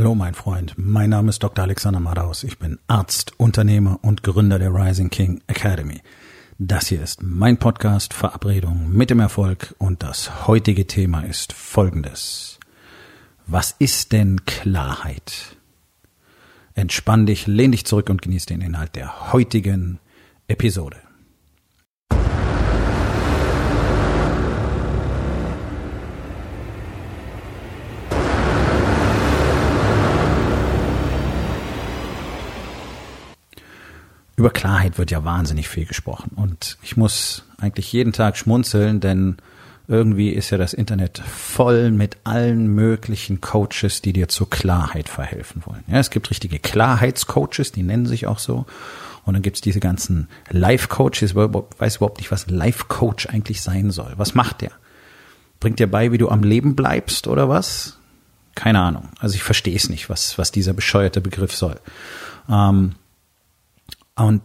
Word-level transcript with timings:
Hallo 0.00 0.14
mein 0.14 0.32
Freund, 0.32 0.72
mein 0.78 1.10
Name 1.10 1.28
ist 1.28 1.42
Dr. 1.42 1.62
Alexander 1.62 2.00
Madaus. 2.00 2.42
Ich 2.42 2.58
bin 2.58 2.78
Arzt, 2.86 3.38
Unternehmer 3.38 3.98
und 4.00 4.22
Gründer 4.22 4.58
der 4.58 4.72
Rising 4.72 5.10
King 5.10 5.42
Academy. 5.46 6.00
Das 6.58 6.86
hier 6.86 7.02
ist 7.02 7.22
mein 7.22 7.58
Podcast 7.58 8.14
Verabredung 8.14 8.90
mit 8.90 9.10
dem 9.10 9.20
Erfolg 9.20 9.74
und 9.76 10.02
das 10.02 10.46
heutige 10.46 10.86
Thema 10.86 11.20
ist 11.26 11.52
folgendes. 11.52 12.58
Was 13.46 13.76
ist 13.78 14.12
denn 14.12 14.46
Klarheit? 14.46 15.58
Entspann 16.72 17.26
dich, 17.26 17.46
lehn 17.46 17.72
dich 17.72 17.84
zurück 17.84 18.08
und 18.08 18.22
genieß 18.22 18.46
den 18.46 18.62
Inhalt 18.62 18.96
der 18.96 19.34
heutigen 19.34 19.98
Episode. 20.48 20.96
Über 34.40 34.48
Klarheit 34.48 34.96
wird 34.96 35.10
ja 35.10 35.22
wahnsinnig 35.22 35.68
viel 35.68 35.84
gesprochen. 35.84 36.30
Und 36.34 36.78
ich 36.80 36.96
muss 36.96 37.44
eigentlich 37.58 37.92
jeden 37.92 38.14
Tag 38.14 38.38
schmunzeln, 38.38 38.98
denn 38.98 39.36
irgendwie 39.86 40.30
ist 40.30 40.48
ja 40.48 40.56
das 40.56 40.72
Internet 40.72 41.18
voll 41.18 41.90
mit 41.90 42.16
allen 42.24 42.68
möglichen 42.68 43.42
Coaches, 43.42 44.00
die 44.00 44.14
dir 44.14 44.28
zur 44.28 44.48
Klarheit 44.48 45.10
verhelfen 45.10 45.60
wollen. 45.66 45.84
Ja, 45.88 45.98
es 45.98 46.08
gibt 46.08 46.30
richtige 46.30 46.58
Klarheitscoaches, 46.58 47.72
die 47.72 47.82
nennen 47.82 48.06
sich 48.06 48.26
auch 48.26 48.38
so. 48.38 48.64
Und 49.26 49.34
dann 49.34 49.42
gibt's 49.42 49.60
diese 49.60 49.78
ganzen 49.78 50.26
Life-Coaches. 50.48 51.34
Weiß 51.34 51.96
überhaupt 51.96 52.16
nicht, 52.16 52.30
was 52.30 52.48
ein 52.48 52.54
Life-Coach 52.54 53.26
eigentlich 53.26 53.60
sein 53.60 53.90
soll. 53.90 54.14
Was 54.16 54.34
macht 54.34 54.62
der? 54.62 54.72
Bringt 55.58 55.80
dir 55.80 55.90
bei, 55.90 56.12
wie 56.12 56.18
du 56.18 56.30
am 56.30 56.44
Leben 56.44 56.76
bleibst 56.76 57.28
oder 57.28 57.50
was? 57.50 57.98
Keine 58.54 58.80
Ahnung. 58.80 59.10
Also 59.18 59.34
ich 59.34 59.42
verstehe 59.42 59.76
es 59.76 59.90
nicht, 59.90 60.08
was, 60.08 60.38
was 60.38 60.50
dieser 60.50 60.72
bescheuerte 60.72 61.20
Begriff 61.20 61.54
soll. 61.54 61.78
Ähm, 62.48 62.94
und 64.20 64.42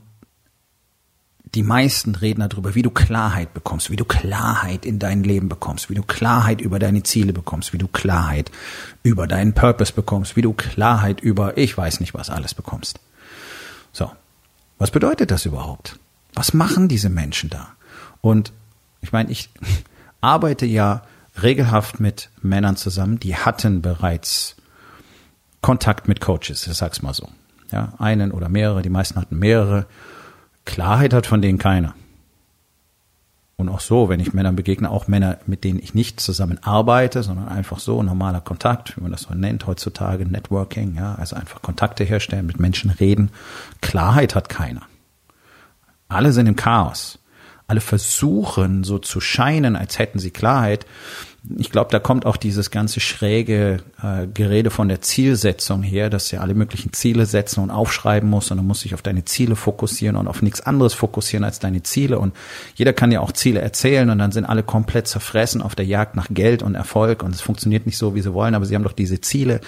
die 1.53 1.63
meisten 1.63 2.15
reden 2.15 2.47
darüber, 2.47 2.75
wie 2.75 2.81
du 2.81 2.89
Klarheit 2.89 3.53
bekommst, 3.53 3.89
wie 3.89 3.95
du 3.95 4.03
Klarheit 4.03 4.85
in 4.85 4.99
dein 4.99 5.23
Leben 5.23 5.47
bekommst, 5.47 5.89
wie 5.89 5.95
du 5.95 6.03
Klarheit 6.03 6.59
über 6.59 6.79
deine 6.79 7.03
Ziele 7.03 7.31
bekommst, 7.31 7.71
wie 7.71 7.77
du 7.77 7.87
Klarheit 7.87 8.51
über 9.03 9.25
deinen 9.25 9.53
Purpose 9.53 9.93
bekommst, 9.93 10.35
wie 10.35 10.41
du 10.41 10.51
Klarheit 10.51 11.21
über 11.21 11.57
ich 11.57 11.77
weiß 11.77 12.01
nicht 12.01 12.13
was 12.13 12.29
alles 12.29 12.53
bekommst. 12.53 12.99
So, 13.93 14.11
was 14.77 14.91
bedeutet 14.91 15.31
das 15.31 15.45
überhaupt? 15.45 15.97
Was 16.33 16.53
machen 16.53 16.89
diese 16.89 17.09
Menschen 17.09 17.49
da? 17.49 17.69
Und 18.19 18.51
ich 19.01 19.13
meine, 19.13 19.31
ich 19.31 19.49
arbeite 20.21 20.65
ja 20.65 21.03
regelhaft 21.41 22.01
mit 22.01 22.29
Männern 22.41 22.75
zusammen, 22.75 23.19
die 23.19 23.35
hatten 23.35 23.81
bereits 23.81 24.55
Kontakt 25.61 26.07
mit 26.09 26.19
Coaches, 26.19 26.67
ich 26.67 26.73
sag's 26.73 27.01
mal 27.01 27.13
so. 27.13 27.29
Ja, 27.75 27.91
einen 27.97 28.31
oder 28.31 28.47
mehrere, 28.47 28.81
die 28.81 28.89
meisten 28.89 29.19
hatten 29.19 29.37
mehrere. 29.37 29.85
Klarheit 30.63 31.13
hat 31.13 31.25
von 31.25 31.41
denen 31.41 31.57
keiner. 31.57 31.93
Und 33.57 33.67
auch 33.67 33.81
so, 33.81 34.07
wenn 34.07 34.21
ich 34.21 34.33
Männern 34.33 34.55
begegne, 34.55 34.89
auch 34.89 35.09
Männer, 35.09 35.39
mit 35.45 35.65
denen 35.65 35.79
ich 35.79 35.93
nicht 35.93 36.21
zusammen 36.21 36.57
arbeite, 36.63 37.21
sondern 37.21 37.49
einfach 37.49 37.79
so 37.79 38.01
normaler 38.01 38.39
Kontakt, 38.39 38.95
wie 38.95 39.01
man 39.01 39.11
das 39.11 39.23
so 39.23 39.33
nennt 39.33 39.67
heutzutage, 39.67 40.25
Networking, 40.25 40.95
ja, 40.95 41.15
also 41.15 41.35
einfach 41.35 41.61
Kontakte 41.61 42.05
herstellen, 42.05 42.45
mit 42.45 42.61
Menschen 42.61 42.91
reden. 42.91 43.29
Klarheit 43.81 44.35
hat 44.35 44.47
keiner. 44.47 44.83
Alle 46.07 46.31
sind 46.31 46.47
im 46.47 46.55
Chaos. 46.55 47.19
Alle 47.67 47.81
versuchen 47.81 48.85
so 48.85 48.99
zu 48.99 49.19
scheinen, 49.19 49.75
als 49.75 49.99
hätten 49.99 50.19
sie 50.19 50.31
Klarheit 50.31 50.85
ich 51.57 51.69
glaube, 51.69 51.91
da 51.91 51.99
kommt 51.99 52.25
auch 52.25 52.37
dieses 52.37 52.71
ganze 52.71 52.99
schräge 52.99 53.77
äh, 54.01 54.27
Gerede 54.27 54.69
von 54.69 54.87
der 54.87 55.01
Zielsetzung 55.01 55.83
her, 55.83 56.09
dass 56.09 56.31
ja 56.31 56.39
alle 56.39 56.55
möglichen 56.55 56.93
Ziele 56.93 57.25
setzen 57.25 57.61
und 57.61 57.71
aufschreiben 57.71 58.29
musst 58.29 58.51
und 58.51 58.57
du 58.57 58.63
musst 58.63 58.83
dich 58.83 58.93
auf 58.93 59.01
deine 59.01 59.25
Ziele 59.25 59.55
fokussieren 59.55 60.15
und 60.15 60.27
auf 60.27 60.41
nichts 60.41 60.61
anderes 60.61 60.93
fokussieren 60.93 61.43
als 61.43 61.59
deine 61.59 61.83
Ziele. 61.83 62.19
Und 62.19 62.35
jeder 62.75 62.93
kann 62.93 63.11
ja 63.11 63.19
auch 63.19 63.31
Ziele 63.31 63.61
erzählen 63.61 64.09
und 64.09 64.17
dann 64.17 64.31
sind 64.31 64.45
alle 64.45 64.63
komplett 64.63 65.07
zerfressen 65.07 65.61
auf 65.61 65.75
der 65.75 65.85
Jagd 65.85 66.15
nach 66.15 66.27
Geld 66.29 66.63
und 66.63 66.75
Erfolg 66.75 67.21
und 67.21 67.35
es 67.35 67.41
funktioniert 67.41 67.85
nicht 67.85 67.97
so, 67.97 68.15
wie 68.15 68.21
sie 68.21 68.33
wollen, 68.33 68.55
aber 68.55 68.65
sie 68.65 68.75
haben 68.75 68.83
doch 68.83 68.93
diese 68.93 69.21
Ziele, 69.21 69.61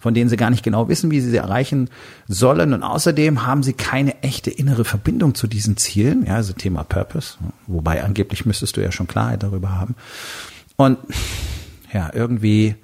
von 0.00 0.14
denen 0.14 0.28
sie 0.28 0.36
gar 0.36 0.50
nicht 0.50 0.64
genau 0.64 0.88
wissen, 0.88 1.10
wie 1.10 1.20
sie 1.20 1.30
sie 1.30 1.36
erreichen 1.36 1.90
sollen. 2.28 2.72
Und 2.72 2.82
außerdem 2.82 3.46
haben 3.46 3.62
sie 3.62 3.74
keine 3.74 4.22
echte 4.22 4.50
innere 4.50 4.84
Verbindung 4.84 5.34
zu 5.34 5.46
diesen 5.46 5.76
Zielen, 5.76 6.26
ja, 6.26 6.36
also 6.36 6.52
Thema 6.54 6.82
Purpose, 6.84 7.36
wobei 7.66 8.02
angeblich 8.02 8.46
müsstest 8.46 8.76
du 8.76 8.80
ja 8.80 8.90
schon 8.90 9.06
Klarheit 9.06 9.42
darüber 9.42 9.78
haben. 9.78 9.94
Und 10.80 10.96
ja, 11.92 12.08
irgendwie 12.14 12.74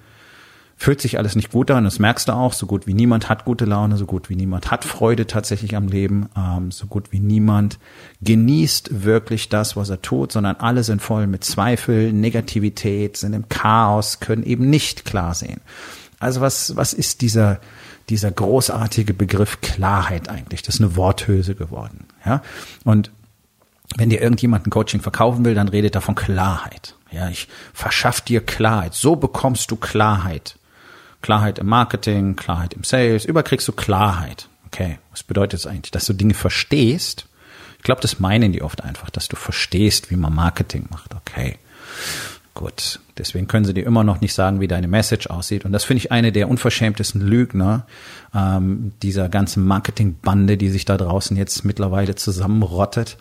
fühlt 0.77 1.01
sich 1.01 1.17
alles 1.17 1.35
nicht 1.35 1.51
gut 1.51 1.71
an. 1.71 1.85
Das 1.85 1.99
merkst 1.99 2.29
du 2.29 2.33
auch. 2.33 2.53
So 2.53 2.67
gut 2.67 2.87
wie 2.87 2.93
niemand 2.93 3.31
hat 3.31 3.47
gute 3.47 3.65
Laune, 3.65 3.97
so 3.97 4.05
gut 4.05 4.29
wie 4.29 4.37
niemand 4.37 4.71
hat 4.71 4.85
Freude 4.85 5.27
tatsächlich 5.27 5.77
am 5.77 5.89
Leben, 5.89 6.29
ähm, 6.37 6.71
so 6.71 6.89
gut 6.89 7.11
wie 7.11 7.21
niemand 7.21 7.79
genießt 8.21 9.03
wirklich 9.03 9.49
das, 9.49 9.77
was 9.77 9.89
er 9.89 10.03
tut, 10.03 10.31
sondern 10.31 10.57
alle 10.57 10.85
sind 10.85 11.01
voll 11.01 11.27
mit 11.27 11.43
Zweifel, 11.43 12.13
Negativität, 12.13 13.17
sind 13.17 13.33
im 13.33 13.49
Chaos, 13.49 14.21
können 14.21 14.43
eben 14.43 14.69
nicht 14.69 15.07
klar 15.07 15.33
sehen. 15.33 15.63
Also 16.19 16.43
was, 16.43 16.77
was 16.77 16.93
ist 16.93 17.23
dieser, 17.23 17.61
dieser 18.11 18.31
großartige 18.31 19.15
Begriff 19.15 19.63
Klarheit 19.63 20.29
eigentlich? 20.29 20.61
Das 20.61 20.75
ist 20.75 20.83
eine 20.83 20.97
Worthülse 20.97 21.55
geworden. 21.55 22.05
Ja? 22.27 22.43
Und 22.85 23.11
wenn 23.97 24.11
dir 24.11 24.21
irgendjemand 24.21 24.67
ein 24.67 24.71
Coaching 24.71 25.01
verkaufen 25.01 25.47
will, 25.47 25.55
dann 25.55 25.69
redet 25.69 25.95
er 25.95 26.03
von 26.03 26.15
Klarheit. 26.15 26.95
Ja, 27.17 27.29
ich 27.29 27.49
verschaff 27.73 28.21
dir 28.21 28.45
Klarheit. 28.45 28.95
So 28.95 29.17
bekommst 29.17 29.71
du 29.71 29.77
Klarheit. 29.77 30.57
Klarheit 31.23 31.59
im 31.59 31.67
Marketing, 31.67 32.37
Klarheit 32.37 32.75
im 32.75 32.85
Sales, 32.85 33.25
überkriegst 33.25 33.67
du 33.67 33.73
Klarheit. 33.73 34.49
Okay, 34.67 34.99
was 35.11 35.23
bedeutet 35.23 35.61
das 35.61 35.67
eigentlich? 35.67 35.91
Dass 35.91 36.07
du 36.07 36.13
Dinge 36.13 36.35
verstehst? 36.35 37.27
Ich 37.79 37.83
glaube, 37.83 38.01
das 38.01 38.21
meinen 38.21 38.53
die 38.53 38.63
oft 38.63 38.85
einfach, 38.85 39.11
dass 39.11 39.29
du 39.29 39.37
verstehst, 39.37 40.11
wie 40.11 40.17
man 40.17 40.35
Marketing 40.35 40.87
macht. 40.91 41.15
Okay, 41.15 41.59
gut. 42.55 43.01
Deswegen 43.17 43.47
können 43.47 43.65
sie 43.65 43.73
dir 43.73 43.87
immer 43.87 44.05
noch 44.05 44.21
nicht 44.21 44.35
sagen, 44.35 44.61
wie 44.61 44.69
deine 44.69 44.89
Message 44.89 45.29
aussieht. 45.29 45.65
Und 45.65 45.73
das 45.73 45.85
finde 45.85 45.99
ich 45.99 46.13
eine 46.13 46.33
der 46.33 46.49
unverschämtesten 46.49 47.23
Lügner 47.23 47.87
ähm, 48.35 48.93
dieser 49.03 49.29
ganzen 49.29 49.65
Marketingbande, 49.65 50.57
die 50.57 50.69
sich 50.69 50.85
da 50.85 50.97
draußen 50.99 51.37
jetzt 51.37 51.65
mittlerweile 51.65 52.15
zusammenrottet 52.15 53.17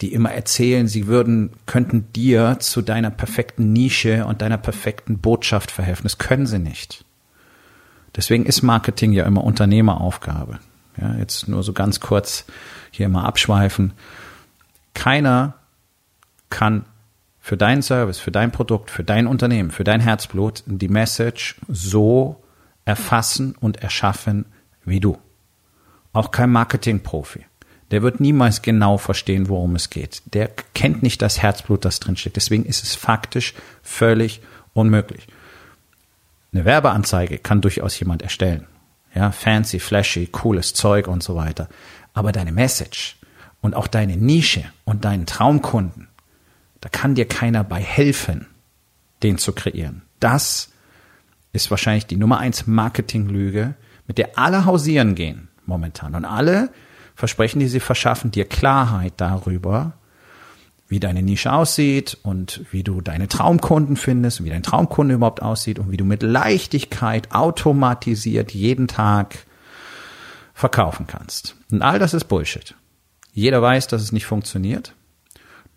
die 0.00 0.14
immer 0.14 0.32
erzählen, 0.32 0.88
sie 0.88 1.06
würden, 1.06 1.50
könnten 1.66 2.10
dir 2.12 2.56
zu 2.58 2.80
deiner 2.80 3.10
perfekten 3.10 3.72
Nische 3.72 4.24
und 4.24 4.40
deiner 4.40 4.56
perfekten 4.56 5.18
Botschaft 5.18 5.70
verhelfen. 5.70 6.04
Das 6.04 6.18
können 6.18 6.46
sie 6.46 6.58
nicht. 6.58 7.04
Deswegen 8.16 8.46
ist 8.46 8.62
Marketing 8.62 9.12
ja 9.12 9.24
immer 9.26 9.44
Unternehmeraufgabe. 9.44 10.58
Ja, 11.00 11.14
jetzt 11.14 11.48
nur 11.48 11.62
so 11.62 11.72
ganz 11.72 12.00
kurz 12.00 12.46
hier 12.90 13.08
mal 13.08 13.24
abschweifen. 13.24 13.92
Keiner 14.94 15.54
kann 16.48 16.86
für 17.38 17.56
deinen 17.56 17.82
Service, 17.82 18.18
für 18.18 18.32
dein 18.32 18.50
Produkt, 18.50 18.90
für 18.90 19.04
dein 19.04 19.26
Unternehmen, 19.26 19.70
für 19.70 19.84
dein 19.84 20.00
Herzblut 20.00 20.62
die 20.66 20.88
Message 20.88 21.56
so 21.68 22.42
erfassen 22.84 23.54
und 23.60 23.76
erschaffen 23.82 24.46
wie 24.84 25.00
du. 25.00 25.18
Auch 26.12 26.30
kein 26.30 26.50
Marketingprofi 26.50 27.44
der 27.90 28.02
wird 28.02 28.20
niemals 28.20 28.62
genau 28.62 28.98
verstehen, 28.98 29.48
worum 29.48 29.74
es 29.74 29.90
geht. 29.90 30.22
Der 30.26 30.48
kennt 30.74 31.02
nicht 31.02 31.22
das 31.22 31.40
Herzblut, 31.40 31.84
das 31.84 32.00
drinsteckt. 32.00 32.36
Deswegen 32.36 32.64
ist 32.64 32.82
es 32.82 32.94
faktisch 32.94 33.54
völlig 33.82 34.42
unmöglich. 34.74 35.26
Eine 36.52 36.64
Werbeanzeige 36.64 37.38
kann 37.38 37.60
durchaus 37.60 37.98
jemand 37.98 38.22
erstellen. 38.22 38.66
Ja, 39.14 39.32
fancy, 39.32 39.80
flashy, 39.80 40.26
cooles 40.26 40.74
Zeug 40.74 41.08
und 41.08 41.22
so 41.22 41.34
weiter. 41.34 41.68
Aber 42.12 42.32
deine 42.32 42.52
Message 42.52 43.16
und 43.60 43.74
auch 43.74 43.86
deine 43.86 44.16
Nische 44.16 44.64
und 44.84 45.04
deinen 45.04 45.26
Traumkunden, 45.26 46.08
da 46.80 46.88
kann 46.88 47.14
dir 47.14 47.26
keiner 47.26 47.64
bei 47.64 47.80
helfen, 47.80 48.46
den 49.22 49.38
zu 49.38 49.52
kreieren. 49.52 50.02
Das 50.20 50.70
ist 51.52 51.70
wahrscheinlich 51.70 52.06
die 52.06 52.16
Nummer 52.16 52.38
eins 52.38 52.66
Marketinglüge, 52.66 53.74
mit 54.06 54.18
der 54.18 54.38
alle 54.38 54.64
hausieren 54.64 55.14
gehen 55.14 55.48
momentan. 55.66 56.14
Und 56.14 56.24
alle 56.24 56.70
Versprechen, 57.18 57.58
die 57.58 57.66
sie 57.66 57.80
verschaffen, 57.80 58.30
dir 58.30 58.44
Klarheit 58.44 59.14
darüber, 59.16 59.94
wie 60.86 61.00
deine 61.00 61.20
Nische 61.20 61.52
aussieht 61.52 62.16
und 62.22 62.64
wie 62.70 62.84
du 62.84 63.00
deine 63.00 63.26
Traumkunden 63.26 63.96
findest, 63.96 64.44
wie 64.44 64.50
dein 64.50 64.62
Traumkunde 64.62 65.16
überhaupt 65.16 65.42
aussieht 65.42 65.80
und 65.80 65.90
wie 65.90 65.96
du 65.96 66.04
mit 66.04 66.22
Leichtigkeit 66.22 67.32
automatisiert 67.32 68.54
jeden 68.54 68.86
Tag 68.86 69.38
verkaufen 70.54 71.08
kannst. 71.08 71.56
Und 71.72 71.82
all 71.82 71.98
das 71.98 72.14
ist 72.14 72.26
Bullshit. 72.26 72.76
Jeder 73.32 73.60
weiß, 73.60 73.88
dass 73.88 74.00
es 74.00 74.12
nicht 74.12 74.26
funktioniert. 74.26 74.94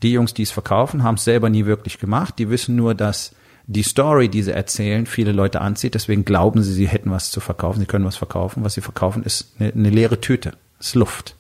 Die 0.04 0.12
Jungs, 0.12 0.36
die 0.36 0.44
es 0.44 0.52
verkaufen, 0.52 1.02
haben 1.02 1.16
es 1.16 1.24
selber 1.24 1.50
nie 1.50 1.66
wirklich 1.66 1.98
gemacht. 1.98 2.38
Die 2.38 2.52
wissen 2.52 2.76
nur, 2.76 2.94
dass 2.94 3.34
die 3.66 3.82
Story, 3.82 4.30
die 4.30 4.44
sie 4.44 4.54
erzählen, 4.54 5.08
viele 5.08 5.32
Leute 5.32 5.62
anzieht. 5.62 5.96
Deswegen 5.96 6.24
glauben 6.24 6.62
sie, 6.62 6.74
sie 6.74 6.88
hätten 6.88 7.10
was 7.10 7.32
zu 7.32 7.40
verkaufen. 7.40 7.80
Sie 7.80 7.88
können 7.88 8.06
was 8.06 8.18
verkaufen. 8.18 8.64
Was 8.64 8.76
sie 8.76 8.82
verkaufen, 8.82 9.24
ist 9.24 9.56
eine, 9.58 9.74
eine 9.74 9.90
leere 9.90 10.22
Tüte 10.22 10.54
ist 10.88 10.96
Luft. 10.96 11.36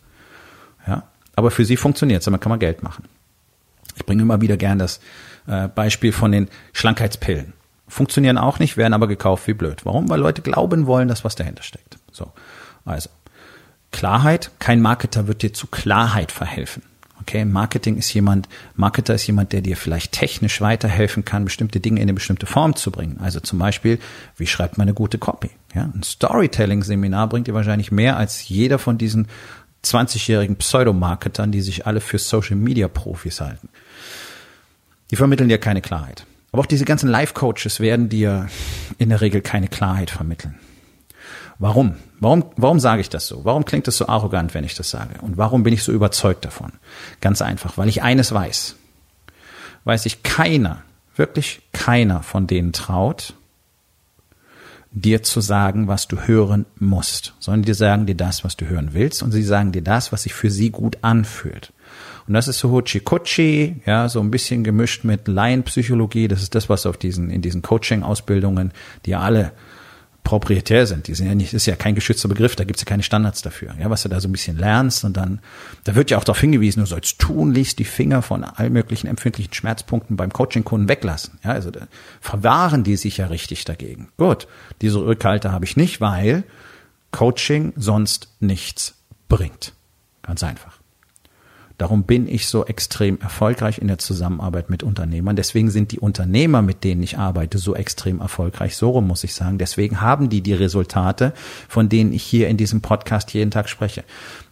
Ja, 0.87 1.03
aber 1.35 1.51
für 1.51 1.65
sie 1.65 1.77
funktioniert 1.77 2.19
es, 2.19 2.25
damit 2.25 2.41
kann 2.41 2.49
man 2.49 2.59
Geld 2.59 2.83
machen. 2.83 3.05
Ich 3.95 4.05
bringe 4.05 4.21
immer 4.21 4.41
wieder 4.41 4.57
gern 4.57 4.79
das 4.79 4.99
äh, 5.47 5.67
Beispiel 5.67 6.11
von 6.11 6.31
den 6.31 6.49
Schlankheitspillen. 6.73 7.53
Funktionieren 7.87 8.37
auch 8.37 8.59
nicht, 8.59 8.77
werden 8.77 8.93
aber 8.93 9.07
gekauft 9.07 9.47
wie 9.47 9.53
blöd. 9.53 9.85
Warum? 9.85 10.09
Weil 10.09 10.19
Leute 10.19 10.41
glauben 10.41 10.87
wollen, 10.87 11.09
dass 11.09 11.25
was 11.25 11.35
dahinter 11.35 11.63
steckt. 11.63 11.97
So. 12.11 12.31
Also. 12.85 13.09
Klarheit. 13.91 14.51
Kein 14.59 14.81
Marketer 14.81 15.27
wird 15.27 15.41
dir 15.41 15.53
zu 15.53 15.67
Klarheit 15.67 16.31
verhelfen. 16.31 16.83
Okay, 17.21 17.45
Marketing 17.45 17.97
ist 17.97 18.13
jemand, 18.13 18.49
Marketer 18.75 19.13
ist 19.13 19.27
jemand, 19.27 19.53
der 19.53 19.61
dir 19.61 19.77
vielleicht 19.77 20.11
technisch 20.11 20.59
weiterhelfen 20.59 21.23
kann, 21.23 21.45
bestimmte 21.45 21.79
Dinge 21.79 21.97
in 21.97 22.03
eine 22.03 22.13
bestimmte 22.13 22.45
Form 22.45 22.75
zu 22.75 22.91
bringen. 22.91 23.19
Also 23.21 23.39
zum 23.39 23.59
Beispiel, 23.59 23.99
wie 24.37 24.47
schreibt 24.47 24.77
man 24.77 24.85
eine 24.85 24.95
gute 24.95 25.17
Copy? 25.17 25.51
Ja, 25.75 25.83
ein 25.83 26.03
Storytelling-Seminar 26.03 27.29
bringt 27.29 27.47
dir 27.47 27.53
wahrscheinlich 27.53 27.91
mehr 27.91 28.17
als 28.17 28.49
jeder 28.49 28.79
von 28.79 28.97
diesen 28.97 29.27
20-jährigen 29.83 30.55
Pseudomarketern, 30.55 31.51
die 31.51 31.61
sich 31.61 31.85
alle 31.85 32.01
für 32.01 32.17
Social 32.17 32.55
Media 32.55 32.87
Profis 32.87 33.39
halten. 33.39 33.69
Die 35.11 35.15
vermitteln 35.15 35.49
dir 35.49 35.57
keine 35.57 35.81
Klarheit. 35.81 36.25
Aber 36.51 36.63
auch 36.63 36.67
diese 36.67 36.85
ganzen 36.85 37.09
Life-Coaches 37.09 37.79
werden 37.79 38.09
dir 38.09 38.49
in 38.97 39.09
der 39.09 39.21
Regel 39.21 39.41
keine 39.41 39.67
Klarheit 39.67 40.09
vermitteln. 40.09 40.55
Warum? 41.59 41.95
Warum, 42.19 42.45
warum 42.55 42.79
sage 42.79 43.01
ich 43.01 43.09
das 43.09 43.27
so? 43.27 43.45
Warum 43.45 43.65
klingt 43.65 43.87
es 43.87 43.97
so 43.97 44.07
arrogant, 44.07 44.53
wenn 44.53 44.63
ich 44.63 44.75
das 44.75 44.89
sage? 44.89 45.21
Und 45.21 45.37
warum 45.37 45.63
bin 45.63 45.73
ich 45.73 45.83
so 45.83 45.91
überzeugt 45.91 46.45
davon? 46.45 46.71
Ganz 47.19 47.41
einfach, 47.41 47.77
weil 47.77 47.89
ich 47.89 48.01
eines 48.01 48.31
weiß. 48.31 48.75
Weiß 49.83 50.05
ich 50.05 50.23
keiner, 50.23 50.83
wirklich 51.15 51.61
keiner 51.71 52.23
von 52.23 52.47
denen 52.47 52.73
traut, 52.73 53.33
dir 54.91 55.23
zu 55.23 55.39
sagen, 55.39 55.87
was 55.87 56.07
du 56.07 56.27
hören 56.27 56.65
musst, 56.77 57.33
sondern 57.39 57.63
die 57.63 57.73
sagen 57.73 58.05
dir 58.05 58.15
das, 58.15 58.43
was 58.43 58.57
du 58.57 58.67
hören 58.67 58.89
willst 58.93 59.23
und 59.23 59.31
sie 59.31 59.43
sagen 59.43 59.71
dir 59.71 59.81
das, 59.81 60.11
was 60.11 60.23
sich 60.23 60.33
für 60.33 60.51
sie 60.51 60.69
gut 60.69 60.97
anfühlt. 61.01 61.71
Und 62.27 62.33
das 62.33 62.47
ist 62.47 62.59
so 62.59 62.71
Huchi-Kuchi, 62.71 63.81
ja, 63.85 64.07
so 64.09 64.19
ein 64.19 64.31
bisschen 64.31 64.63
gemischt 64.63 65.03
mit 65.03 65.27
Laienpsychologie. 65.27 66.27
Das 66.27 66.41
ist 66.41 66.55
das, 66.55 66.69
was 66.69 66.85
auf 66.85 66.97
diesen, 66.97 67.29
in 67.29 67.41
diesen 67.41 67.61
Coaching-Ausbildungen, 67.61 68.71
die 69.05 69.15
alle 69.15 69.51
proprietär 70.23 70.85
sind. 70.85 71.07
Die 71.07 71.15
sind 71.15 71.27
ja 71.27 71.35
nicht, 71.35 71.53
ist 71.53 71.65
ja 71.65 71.75
kein 71.75 71.95
geschützter 71.95 72.29
Begriff, 72.29 72.55
da 72.55 72.63
gibt's 72.63 72.81
ja 72.81 72.85
keine 72.85 73.03
Standards 73.03 73.41
dafür. 73.41 73.73
Ja, 73.79 73.89
was 73.89 74.03
du 74.03 74.09
da 74.09 74.19
so 74.19 74.27
ein 74.27 74.31
bisschen 74.31 74.57
lernst 74.57 75.03
und 75.03 75.17
dann, 75.17 75.39
da 75.83 75.95
wird 75.95 76.11
ja 76.11 76.17
auch 76.17 76.23
darauf 76.23 76.39
hingewiesen, 76.39 76.81
du 76.81 76.85
sollst 76.85 77.19
tunlichst 77.19 77.79
die 77.79 77.85
Finger 77.85 78.21
von 78.21 78.43
all 78.43 78.69
möglichen 78.69 79.07
empfindlichen 79.07 79.53
Schmerzpunkten 79.53 80.17
beim 80.17 80.31
Coaching-Kunden 80.31 80.87
weglassen. 80.87 81.39
Ja, 81.43 81.51
also 81.51 81.71
da 81.71 81.87
verwahren 82.19 82.83
die 82.83 82.97
sich 82.97 83.17
ja 83.17 83.27
richtig 83.27 83.65
dagegen. 83.65 84.09
Gut, 84.17 84.47
diese 84.81 85.03
Rückhalte 85.03 85.51
habe 85.51 85.65
ich 85.65 85.75
nicht, 85.75 86.01
weil 86.01 86.43
Coaching 87.11 87.73
sonst 87.75 88.29
nichts 88.39 88.95
bringt. 89.27 89.73
Ganz 90.21 90.43
einfach. 90.43 90.80
Darum 91.81 92.03
bin 92.03 92.27
ich 92.27 92.45
so 92.45 92.63
extrem 92.63 93.19
erfolgreich 93.21 93.79
in 93.79 93.87
der 93.87 93.97
Zusammenarbeit 93.97 94.69
mit 94.69 94.83
Unternehmern. 94.83 95.35
Deswegen 95.35 95.71
sind 95.71 95.91
die 95.91 95.97
Unternehmer, 95.97 96.61
mit 96.61 96.83
denen 96.83 97.01
ich 97.01 97.17
arbeite, 97.17 97.57
so 97.57 97.73
extrem 97.73 98.19
erfolgreich. 98.19 98.75
So 98.75 98.91
rum 98.91 99.07
muss 99.07 99.23
ich 99.23 99.33
sagen. 99.33 99.57
Deswegen 99.57 99.99
haben 99.99 100.29
die 100.29 100.41
die 100.41 100.53
Resultate, 100.53 101.33
von 101.67 101.89
denen 101.89 102.13
ich 102.13 102.21
hier 102.21 102.49
in 102.49 102.57
diesem 102.57 102.81
Podcast 102.81 103.33
jeden 103.33 103.49
Tag 103.49 103.67
spreche. 103.67 104.03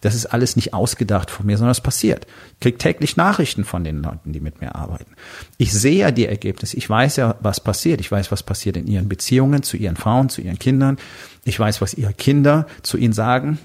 Das 0.01 0.15
ist 0.15 0.25
alles 0.25 0.55
nicht 0.55 0.73
ausgedacht 0.73 1.29
von 1.29 1.45
mir, 1.45 1.59
sondern 1.59 1.73
es 1.73 1.81
passiert. 1.81 2.25
Ich 2.53 2.61
kriege 2.61 2.79
täglich 2.79 3.15
Nachrichten 3.15 3.63
von 3.63 3.83
den 3.83 4.01
Leuten, 4.01 4.33
die 4.33 4.39
mit 4.39 4.59
mir 4.59 4.73
arbeiten. 4.73 5.13
Ich 5.59 5.71
sehe 5.71 5.99
ja 5.99 6.09
die 6.09 6.25
Ergebnisse. 6.25 6.77
Ich 6.77 6.89
weiß 6.89 7.17
ja, 7.17 7.35
was 7.41 7.59
passiert. 7.59 8.01
Ich 8.01 8.11
weiß, 8.11 8.31
was 8.31 8.41
passiert 8.41 8.75
in 8.75 8.87
ihren 8.87 9.07
Beziehungen 9.07 9.61
zu 9.61 9.77
ihren 9.77 9.97
Frauen, 9.97 10.29
zu 10.29 10.41
ihren 10.41 10.57
Kindern. 10.57 10.97
Ich 11.45 11.59
weiß, 11.59 11.79
was 11.79 11.93
ihre 11.93 12.13
Kinder 12.13 12.65
zu 12.81 12.97
ihnen 12.97 13.13
sagen 13.13 13.59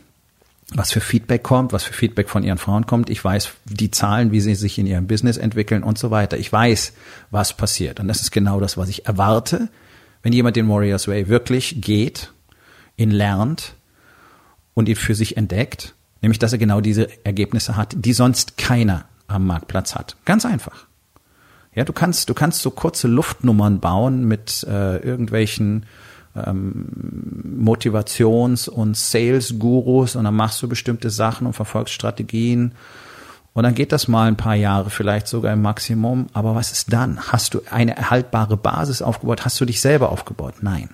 was 0.73 0.93
für 0.93 1.01
Feedback 1.01 1.43
kommt, 1.43 1.73
was 1.73 1.85
für 1.85 1.93
Feedback 1.93 2.29
von 2.29 2.43
ihren 2.43 2.59
Frauen 2.59 2.87
kommt. 2.87 3.11
Ich 3.11 3.23
weiß 3.23 3.51
die 3.65 3.91
Zahlen, 3.91 4.33
wie 4.33 4.41
sie 4.41 4.55
sich 4.55 4.79
in 4.79 4.87
ihrem 4.87 5.07
Business 5.07 5.37
entwickeln 5.37 5.83
und 5.83 5.99
so 5.99 6.11
weiter. 6.11 6.39
Ich 6.39 6.51
weiß, 6.51 6.95
was 7.31 7.57
passiert. 7.57 8.01
Und 8.01 8.09
das 8.09 8.23
ist 8.23 8.31
genau 8.31 8.61
das, 8.61 8.77
was 8.77 8.89
ich 8.89 9.07
erwarte, 9.07 9.69
wenn 10.23 10.33
jemand 10.33 10.57
den 10.57 10.69
Warriors 10.69 11.07
Way 11.07 11.29
wirklich 11.29 11.81
geht, 11.81 12.33
ihn 12.97 13.11
lernt 13.11 13.75
und 14.73 14.89
ihn 14.89 14.97
für 14.97 15.15
sich 15.15 15.37
entdeckt. 15.37 15.95
Nämlich, 16.23 16.39
dass 16.39 16.53
er 16.53 16.59
genau 16.59 16.81
diese 16.81 17.09
Ergebnisse 17.25 17.77
hat, 17.77 17.95
die 17.99 18.15
sonst 18.15 18.57
keiner 18.57 19.05
am 19.27 19.47
Marktplatz 19.47 19.95
hat. 19.95 20.17
Ganz 20.25 20.47
einfach. 20.47 20.87
Ja, 21.75 21.85
du 21.85 21.93
kannst, 21.93 22.31
du 22.31 22.35
kannst 22.35 22.63
so 22.63 22.71
kurze 22.71 23.09
Luftnummern 23.09 23.81
bauen 23.81 24.25
mit 24.25 24.65
äh, 24.69 24.97
irgendwelchen 24.99 25.85
ähm, 26.37 26.87
Motivations- 27.61 28.69
und 28.69 28.97
Sales-Gurus 28.97 30.17
und 30.17 30.25
dann 30.25 30.35
machst 30.35 30.63
du 30.63 30.69
bestimmte 30.69 31.11
Sachen 31.11 31.47
und 31.47 31.53
verfolgst 31.53 31.95
Strategien. 31.95 32.73
Und 33.53 33.63
dann 33.63 33.75
geht 33.75 33.93
das 33.93 34.09
mal 34.09 34.27
ein 34.27 34.37
paar 34.37 34.57
Jahre, 34.57 34.91
vielleicht 34.91 35.29
sogar 35.29 35.53
im 35.53 35.63
Maximum. 35.63 36.27
Aber 36.33 36.57
was 36.57 36.73
ist 36.73 36.93
dann? 36.93 37.21
Hast 37.33 37.55
du 37.55 37.63
eine 37.71 37.97
erhaltbare 37.97 38.57
Basis 38.57 39.01
aufgebaut? 39.01 39.45
Hast 39.45 39.61
du 39.61 39.65
dich 39.65 39.81
selber 39.81 40.11
aufgebaut? 40.11 40.55
Nein. 40.61 40.91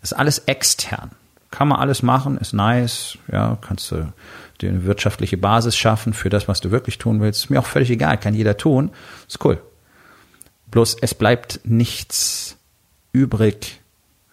Das 0.00 0.10
ist 0.10 0.18
alles 0.18 0.40
extern. 0.40 1.12
Kann 1.52 1.68
man 1.68 1.78
alles 1.78 2.02
machen, 2.02 2.38
ist 2.38 2.52
nice. 2.52 3.18
Ja, 3.30 3.58
kannst 3.60 3.92
du 3.92 4.12
dir 4.60 4.70
eine 4.70 4.84
wirtschaftliche 4.84 5.36
Basis 5.36 5.76
schaffen 5.76 6.14
für 6.14 6.30
das, 6.30 6.48
was 6.48 6.60
du 6.60 6.72
wirklich 6.72 6.98
tun 6.98 7.20
willst. 7.20 7.44
Ist 7.44 7.50
mir 7.50 7.60
auch 7.60 7.66
völlig 7.66 7.90
egal, 7.90 8.18
kann 8.18 8.34
jeder 8.34 8.56
tun. 8.56 8.90
Ist 9.28 9.44
cool. 9.44 9.62
Bloß 10.72 10.96
es 11.00 11.14
bleibt 11.14 11.60
nichts 11.64 12.56
übrig 13.12 13.81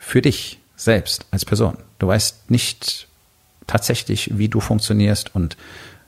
für 0.10 0.22
dich 0.24 0.60
selbst 0.76 1.28
als 1.30 1.46
Person. 1.46 1.78
Du 2.00 2.08
weißt 2.08 2.50
nicht 2.50 3.08
tatsächlich, 3.68 4.38
wie 4.38 4.48
du 4.50 4.60
funktionierst 4.60 5.36
und 5.36 5.56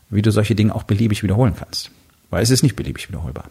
wie 0.10 0.24
du 0.24 0.32
solche 0.32 0.56
Dinge 0.56 0.74
auch 0.74 0.84
beliebig 0.84 1.22
wiederholen 1.22 1.56
kannst. 1.58 1.92
Weil 2.32 2.42
es 2.42 2.50
ist 2.50 2.64
nicht 2.64 2.76
beliebig 2.76 3.08
wiederholbar. 3.10 3.46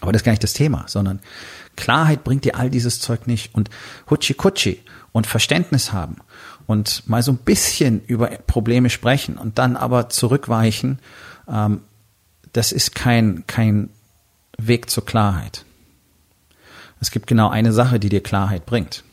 Aber 0.00 0.12
das 0.12 0.22
ist 0.22 0.24
gar 0.24 0.32
nicht 0.32 0.42
das 0.42 0.54
Thema, 0.54 0.84
sondern 0.88 1.20
Klarheit 1.76 2.24
bringt 2.24 2.44
dir 2.44 2.56
all 2.56 2.70
dieses 2.70 2.98
Zeug 3.00 3.26
nicht 3.26 3.54
und 3.54 3.68
Hutschi 4.08 4.32
Kutschi 4.32 4.82
und 5.12 5.26
Verständnis 5.26 5.92
haben 5.92 6.16
und 6.66 7.06
mal 7.06 7.22
so 7.22 7.32
ein 7.32 7.38
bisschen 7.38 8.02
über 8.06 8.28
Probleme 8.28 8.88
sprechen 8.88 9.36
und 9.36 9.58
dann 9.58 9.76
aber 9.76 10.08
zurückweichen, 10.08 10.98
ähm, 11.46 11.82
das 12.52 12.72
ist 12.72 12.94
kein, 12.94 13.44
kein 13.46 13.90
Weg 14.56 14.88
zur 14.88 15.04
Klarheit. 15.04 15.66
Es 17.00 17.10
gibt 17.10 17.26
genau 17.26 17.50
eine 17.50 17.72
Sache, 17.72 18.00
die 18.00 18.08
dir 18.08 18.22
Klarheit 18.22 18.64
bringt. 18.64 19.04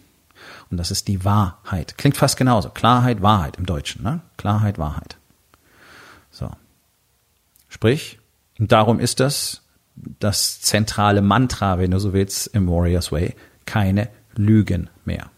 Und 0.73 0.77
das 0.77 0.89
ist 0.89 1.07
die 1.07 1.23
Wahrheit. 1.23 1.99
Klingt 1.99 2.17
fast 2.17 2.35
genauso. 2.35 2.69
Klarheit, 2.69 3.21
Wahrheit 3.21 3.57
im 3.57 3.67
Deutschen. 3.67 4.01
Ne? 4.01 4.21
Klarheit, 4.37 4.79
Wahrheit. 4.79 5.17
So. 6.31 6.49
Sprich, 7.69 8.17
darum 8.57 8.99
ist 8.99 9.19
das 9.19 9.61
das 9.95 10.61
zentrale 10.61 11.21
Mantra, 11.21 11.77
wenn 11.77 11.91
du 11.91 11.99
so 11.99 12.11
willst, 12.11 12.47
im 12.47 12.67
Warriors 12.67 13.11
Way. 13.11 13.35
Keine 13.67 14.09
Lügen 14.33 14.89
mehr. 15.05 15.29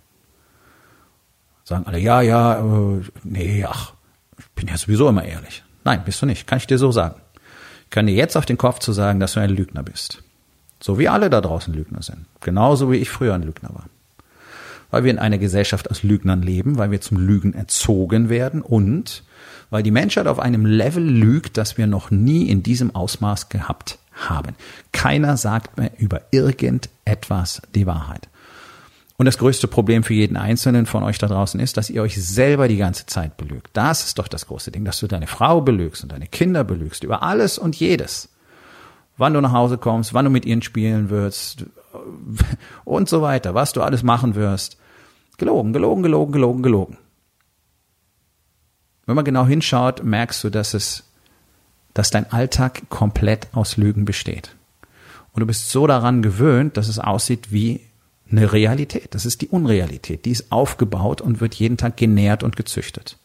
Sagen 1.65 1.85
alle, 1.85 1.99
ja, 1.99 2.21
ja, 2.21 2.59
äh, 2.59 3.01
nee, 3.25 3.65
ach, 3.67 3.91
ich 4.37 4.49
bin 4.51 4.69
ja 4.69 4.77
sowieso 4.77 5.09
immer 5.09 5.25
ehrlich. 5.25 5.65
Nein, 5.83 6.05
bist 6.05 6.21
du 6.21 6.27
nicht. 6.27 6.47
Kann 6.47 6.59
ich 6.59 6.67
dir 6.67 6.77
so 6.77 6.93
sagen. 6.93 7.19
Ich 7.83 7.89
kann 7.89 8.07
dir 8.07 8.15
jetzt 8.15 8.37
auf 8.37 8.45
den 8.45 8.57
Kopf 8.57 8.79
zu 8.79 8.93
sagen, 8.93 9.19
dass 9.19 9.33
du 9.33 9.41
ein 9.41 9.49
Lügner 9.49 9.83
bist. 9.83 10.23
So 10.79 10.97
wie 10.97 11.09
alle 11.09 11.29
da 11.29 11.41
draußen 11.41 11.73
Lügner 11.73 12.03
sind. 12.03 12.25
Genauso 12.39 12.89
wie 12.89 12.99
ich 12.99 13.09
früher 13.09 13.33
ein 13.33 13.43
Lügner 13.43 13.73
war 13.73 13.87
weil 14.95 15.03
wir 15.03 15.11
in 15.11 15.19
einer 15.19 15.37
Gesellschaft 15.37 15.91
aus 15.91 16.03
Lügnern 16.03 16.41
leben, 16.41 16.77
weil 16.77 16.89
wir 16.89 17.01
zum 17.01 17.17
Lügen 17.17 17.53
erzogen 17.53 18.29
werden 18.29 18.61
und 18.61 19.25
weil 19.69 19.83
die 19.83 19.91
Menschheit 19.91 20.25
auf 20.25 20.39
einem 20.39 20.65
Level 20.65 21.03
lügt, 21.03 21.57
das 21.57 21.77
wir 21.77 21.85
noch 21.85 22.11
nie 22.11 22.47
in 22.47 22.63
diesem 22.63 22.95
Ausmaß 22.95 23.49
gehabt 23.49 23.99
haben. 24.13 24.55
Keiner 24.93 25.35
sagt 25.35 25.77
mir 25.77 25.91
über 25.97 26.21
irgendetwas 26.31 27.61
die 27.75 27.85
Wahrheit. 27.85 28.29
Und 29.17 29.25
das 29.25 29.37
größte 29.37 29.67
Problem 29.67 30.03
für 30.03 30.13
jeden 30.13 30.37
Einzelnen 30.37 30.85
von 30.85 31.03
euch 31.03 31.17
da 31.17 31.27
draußen 31.27 31.59
ist, 31.59 31.75
dass 31.75 31.89
ihr 31.89 32.01
euch 32.01 32.15
selber 32.15 32.69
die 32.69 32.77
ganze 32.77 33.05
Zeit 33.05 33.35
belügt. 33.35 33.71
Das 33.73 34.05
ist 34.05 34.17
doch 34.17 34.29
das 34.29 34.47
große 34.47 34.71
Ding, 34.71 34.85
dass 34.85 35.01
du 35.01 35.07
deine 35.07 35.27
Frau 35.27 35.59
belügst 35.59 36.03
und 36.03 36.13
deine 36.13 36.27
Kinder 36.27 36.63
belügst 36.63 37.03
über 37.03 37.21
alles 37.21 37.57
und 37.57 37.75
jedes. 37.75 38.29
Wann 39.17 39.33
du 39.33 39.41
nach 39.41 39.51
Hause 39.51 39.77
kommst, 39.77 40.13
wann 40.13 40.23
du 40.23 40.31
mit 40.31 40.45
ihnen 40.45 40.61
spielen 40.61 41.09
wirst 41.09 41.65
und 42.85 43.09
so 43.09 43.21
weiter, 43.21 43.53
was 43.55 43.73
du 43.73 43.81
alles 43.81 44.01
machen 44.01 44.35
wirst. 44.35 44.77
Gelogen, 45.37 45.73
gelogen, 45.73 46.03
gelogen, 46.03 46.31
gelogen, 46.31 46.63
gelogen. 46.63 46.97
Wenn 49.05 49.15
man 49.15 49.25
genau 49.25 49.45
hinschaut, 49.45 50.03
merkst 50.03 50.43
du, 50.43 50.49
dass 50.49 50.73
es, 50.73 51.03
dass 51.93 52.09
dein 52.09 52.31
Alltag 52.31 52.89
komplett 52.89 53.47
aus 53.53 53.77
Lügen 53.77 54.05
besteht. 54.05 54.55
Und 55.33 55.41
du 55.41 55.45
bist 55.45 55.69
so 55.69 55.85
daran 55.85 56.21
gewöhnt, 56.21 56.77
dass 56.77 56.87
es 56.87 56.97
aussieht 56.97 57.51
wie 57.51 57.81
eine 58.31 58.51
Realität. 58.51 59.13
Das 59.13 59.25
ist 59.25 59.41
die 59.41 59.49
Unrealität. 59.49 60.25
Die 60.25 60.31
ist 60.31 60.51
aufgebaut 60.51 61.21
und 61.21 61.41
wird 61.41 61.55
jeden 61.55 61.77
Tag 61.77 61.97
genährt 61.97 62.41
und 62.41 62.55
gezüchtet. 62.55 63.17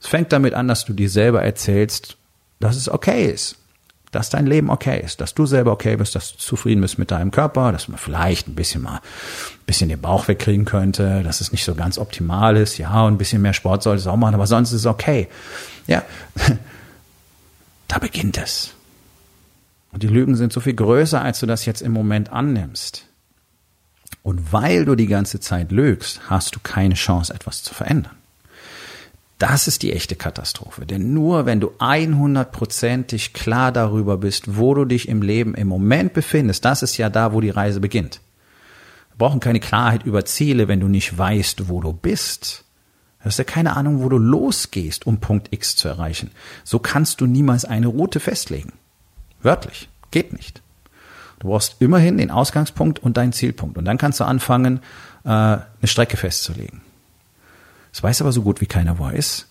Es 0.00 0.06
fängt 0.06 0.32
damit 0.32 0.54
an, 0.54 0.68
dass 0.68 0.84
du 0.84 0.92
dir 0.92 1.10
selber 1.10 1.42
erzählst, 1.42 2.16
dass 2.60 2.76
es 2.76 2.88
okay 2.88 3.30
ist, 3.30 3.56
dass 4.12 4.30
dein 4.30 4.46
Leben 4.46 4.70
okay 4.70 5.02
ist, 5.04 5.20
dass 5.20 5.34
du 5.34 5.46
selber 5.46 5.72
okay 5.72 5.96
bist, 5.96 6.14
dass 6.14 6.32
du 6.32 6.38
zufrieden 6.38 6.80
bist 6.80 6.98
mit 6.98 7.10
deinem 7.10 7.30
Körper, 7.30 7.72
dass 7.72 7.88
man 7.88 7.98
vielleicht 7.98 8.48
ein 8.48 8.54
bisschen 8.54 8.82
mal, 8.82 8.96
ein 8.96 9.66
bisschen 9.66 9.88
den 9.88 10.00
Bauch 10.00 10.28
wegkriegen 10.28 10.64
könnte, 10.64 11.22
dass 11.22 11.40
es 11.40 11.52
nicht 11.52 11.64
so 11.64 11.74
ganz 11.74 11.98
optimal 11.98 12.56
ist, 12.56 12.78
ja, 12.78 13.02
und 13.02 13.14
ein 13.14 13.18
bisschen 13.18 13.42
mehr 13.42 13.52
Sport 13.52 13.82
solltest 13.82 14.06
du 14.06 14.10
auch 14.10 14.16
machen, 14.16 14.34
aber 14.34 14.46
sonst 14.46 14.72
ist 14.72 14.80
es 14.80 14.86
okay. 14.86 15.28
Ja, 15.86 16.02
da 17.88 17.98
beginnt 17.98 18.38
es. 18.38 18.72
Und 19.92 20.02
die 20.02 20.08
Lügen 20.08 20.36
sind 20.36 20.52
so 20.52 20.60
viel 20.60 20.74
größer, 20.74 21.22
als 21.22 21.40
du 21.40 21.46
das 21.46 21.64
jetzt 21.64 21.80
im 21.80 21.92
Moment 21.92 22.30
annimmst. 22.32 23.06
Und 24.22 24.52
weil 24.52 24.84
du 24.84 24.94
die 24.94 25.06
ganze 25.06 25.40
Zeit 25.40 25.72
lügst, 25.72 26.20
hast 26.28 26.54
du 26.54 26.60
keine 26.62 26.94
Chance, 26.94 27.32
etwas 27.32 27.62
zu 27.62 27.74
verändern. 27.74 28.16
Das 29.38 29.68
ist 29.68 29.82
die 29.82 29.92
echte 29.92 30.16
Katastrophe. 30.16 30.86
Denn 30.86 31.12
nur 31.12 31.44
wenn 31.44 31.60
du 31.60 31.72
100%ig 31.78 33.32
klar 33.34 33.70
darüber 33.70 34.16
bist, 34.16 34.56
wo 34.56 34.74
du 34.74 34.86
dich 34.86 35.08
im 35.08 35.20
Leben 35.20 35.54
im 35.54 35.68
Moment 35.68 36.14
befindest, 36.14 36.64
das 36.64 36.82
ist 36.82 36.96
ja 36.96 37.10
da, 37.10 37.32
wo 37.32 37.40
die 37.40 37.50
Reise 37.50 37.80
beginnt. 37.80 38.20
Wir 39.10 39.18
brauchen 39.18 39.40
keine 39.40 39.60
Klarheit 39.60 40.04
über 40.04 40.24
Ziele, 40.24 40.68
wenn 40.68 40.80
du 40.80 40.88
nicht 40.88 41.16
weißt, 41.16 41.68
wo 41.68 41.80
du 41.80 41.92
bist. 41.92 42.64
Du 43.20 43.26
hast 43.26 43.38
ja 43.38 43.44
keine 43.44 43.76
Ahnung, 43.76 44.02
wo 44.02 44.08
du 44.08 44.18
losgehst, 44.18 45.06
um 45.06 45.18
Punkt 45.18 45.48
X 45.50 45.76
zu 45.76 45.88
erreichen. 45.88 46.30
So 46.64 46.78
kannst 46.78 47.20
du 47.20 47.26
niemals 47.26 47.64
eine 47.64 47.88
Route 47.88 48.20
festlegen. 48.20 48.72
Wörtlich. 49.42 49.88
Geht 50.12 50.32
nicht. 50.32 50.62
Du 51.40 51.48
brauchst 51.48 51.76
immerhin 51.80 52.16
den 52.16 52.30
Ausgangspunkt 52.30 53.00
und 53.00 53.18
deinen 53.18 53.34
Zielpunkt. 53.34 53.76
Und 53.76 53.84
dann 53.84 53.98
kannst 53.98 54.20
du 54.20 54.24
anfangen, 54.24 54.80
äh, 55.24 55.28
eine 55.28 55.62
Strecke 55.84 56.16
festzulegen. 56.16 56.80
Das 57.96 58.02
weiß 58.02 58.20
aber 58.20 58.32
so 58.32 58.42
gut 58.42 58.60
wie 58.60 58.66
keiner 58.66 58.98
weiß, 58.98 59.46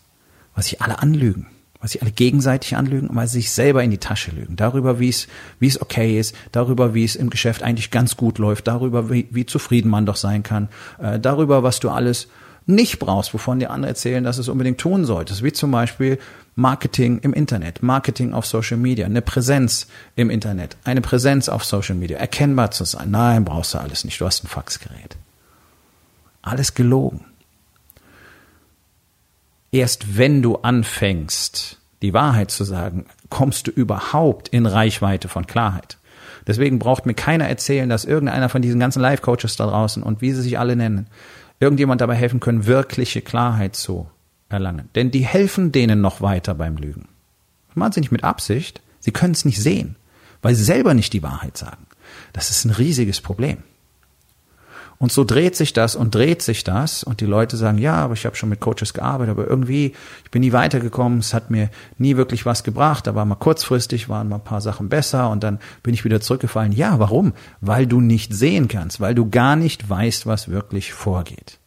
was 0.54 0.66
sich 0.66 0.80
alle 0.80 1.00
anlügen, 1.00 1.48
was 1.82 1.94
sich 1.94 2.04
alle 2.04 2.12
gegenseitig 2.12 2.75
anlügen 2.75 3.08
und 3.08 3.16
weil 3.16 3.25
sie 3.25 3.40
sich 3.40 3.50
selber 3.50 3.84
in 3.84 3.90
die 3.90 3.98
Tasche 3.98 4.30
lügen. 4.30 4.56
Darüber, 4.56 5.00
wie 5.00 5.10
es, 5.10 5.28
wie 5.60 5.66
es 5.66 5.82
okay 5.82 6.20
ist, 6.20 6.36
darüber, 6.52 6.94
wie 6.94 7.04
es 7.04 7.16
im 7.16 7.32
Geschäft 7.32 7.64
eigentlich 7.64 7.90
ganz 7.90 8.18
gut 8.18 8.38
läuft, 8.38 8.68
darüber, 8.68 9.10
wie, 9.10 9.28
wie 9.32 9.48
zufrieden 9.48 9.90
man 9.90 10.06
doch 10.06 10.16
sein 10.16 10.44
kann, 10.44 10.70
äh, 11.00 11.20
darüber, 11.20 11.64
was 11.64 11.80
du 11.80 11.90
alles 11.90 12.28
nicht 12.68 13.00
brauchst, 13.00 13.34
wovon 13.34 13.58
dir 13.58 13.72
andere 13.72 13.90
erzählen, 13.90 14.24
dass 14.24 14.38
es 14.38 14.48
unbedingt 14.48 14.80
tun 14.80 15.06
solltest, 15.06 15.42
wie 15.42 15.52
zum 15.52 15.72
Beispiel 15.72 16.20
Marketing 16.54 17.18
im 17.24 17.34
Internet, 17.34 17.82
Marketing 17.82 18.32
auf 18.32 18.46
Social 18.46 18.78
Media, 18.78 19.08
eine 19.08 19.24
Präsenz 19.24 19.88
im 20.16 20.30
Internet, 20.30 20.78
eine 20.84 21.02
Präsenz 21.02 21.50
auf 21.50 21.66
Social 21.66 21.96
Media, 21.96 22.20
erkennbar 22.20 22.70
zu 22.70 22.84
sein. 22.84 23.10
Nein, 23.10 23.44
brauchst 23.44 23.74
du 23.74 23.80
alles 23.80 24.06
nicht, 24.06 24.22
du 24.22 24.28
hast 24.28 24.44
ein 24.44 24.50
Faxgerät. 24.50 25.18
Alles 26.44 26.75
gelogen. 26.75 27.25
Erst 29.75 30.17
wenn 30.17 30.41
du 30.41 30.55
anfängst, 30.55 31.82
die 32.01 32.13
Wahrheit 32.13 32.50
zu 32.50 32.63
sagen, 32.63 33.08
kommst 33.27 33.67
du 33.67 33.72
überhaupt 33.72 34.48
in 34.48 34.67
Reichweite 34.67 35.27
von 35.27 35.48
Klarheit. 35.48 35.98
Deswegen 36.48 36.79
braucht 36.79 37.05
mir 37.05 37.13
keiner 37.13 37.50
erzählen, 37.50 37.89
dass 37.89 38.05
irgendeiner 38.05 38.48
von 38.48 38.62
diesen 38.62 38.79
ganzen 38.79 39.01
Life-Coaches 39.01 39.58
da 39.58 39.67
draußen 39.67 40.01
und 40.01 40.22
wie 40.22 40.32
sie 40.32 40.44
sich 40.44 40.58
alle 40.58 40.77
nennen, 40.77 41.08
irgendjemand 41.60 42.00
dabei 42.00 42.15
helfen 42.15 42.39
können, 42.39 42.65
wirkliche 42.65 43.22
Klarheit 43.22 43.75
zu 43.75 44.10
erlangen. 44.48 44.88
Denn 44.96 45.12
die 45.12 45.25
helfen 45.25 45.74
denen 45.74 46.00
noch 46.00 46.22
weiter 46.22 46.55
beim 46.55 46.77
Lügen. 46.77 47.10
Das 47.67 47.75
machen 47.75 47.91
sie 47.91 48.00
nicht 48.00 48.13
mit 48.13 48.24
Absicht, 48.24 48.82
sie 49.01 49.12
können 49.12 49.34
es 49.34 49.44
nicht 49.44 49.62
sehen, 49.62 49.98
weil 50.41 50.55
sie 50.55 50.63
selber 50.63 50.94
nicht 50.94 51.12
die 51.12 51.22
Wahrheit 51.22 51.58
sagen. 51.58 51.86
Das 52.32 52.50
ist 52.50 52.63
ein 52.63 52.72
riesiges 52.72 53.20
Problem. 53.20 53.58
Und 54.98 55.12
so 55.12 55.25
dreht 55.25 55.58
sich 55.58 55.74
das 55.74 55.96
und 55.96 56.16
dreht 56.16 56.42
sich 56.42 56.64
das 56.64 57.04
und 57.04 57.20
die 57.20 57.25
Leute 57.25 57.58
sagen, 57.58 57.78
ja, 57.78 57.96
aber 57.96 58.14
ich 58.14 58.25
habe 58.25 58.38
schon 58.38 58.48
mit 58.48 58.62
Coaches 58.62 58.94
gearbeitet, 58.94 59.32
aber 59.32 59.48
irgendwie, 59.48 59.94
ich 60.24 60.32
bin 60.32 60.42
nie 60.42 60.54
weitergekommen, 60.54 61.20
es 61.20 61.34
hat 61.34 61.52
mir 61.52 61.70
nie 61.98 62.16
wirklich 62.16 62.46
was 62.46 62.64
gebracht, 62.64 63.06
da 63.06 63.14
war 63.14 63.25
mal 63.25 63.36
kurzfristig, 63.36 64.08
waren 64.08 64.30
mal 64.30 64.38
ein 64.38 64.44
paar 64.44 64.62
Sachen 64.62 64.88
besser 64.88 65.30
und 65.30 65.44
dann 65.44 65.60
bin 65.84 65.94
ich 65.94 66.06
wieder 66.06 66.22
zurückgefallen. 66.22 66.72
Ja, 66.72 66.98
warum? 66.98 67.34
Weil 67.60 67.88
du 67.88 68.00
nicht 68.00 68.34
sehen 68.34 68.70
kannst, 68.70 69.02
weil 69.02 69.16
du 69.16 69.30
gar 69.30 69.58
nicht 69.58 69.90
weißt, 69.90 70.28
was 70.28 70.48
wirklich 70.48 70.94
vorgeht. 70.94 71.60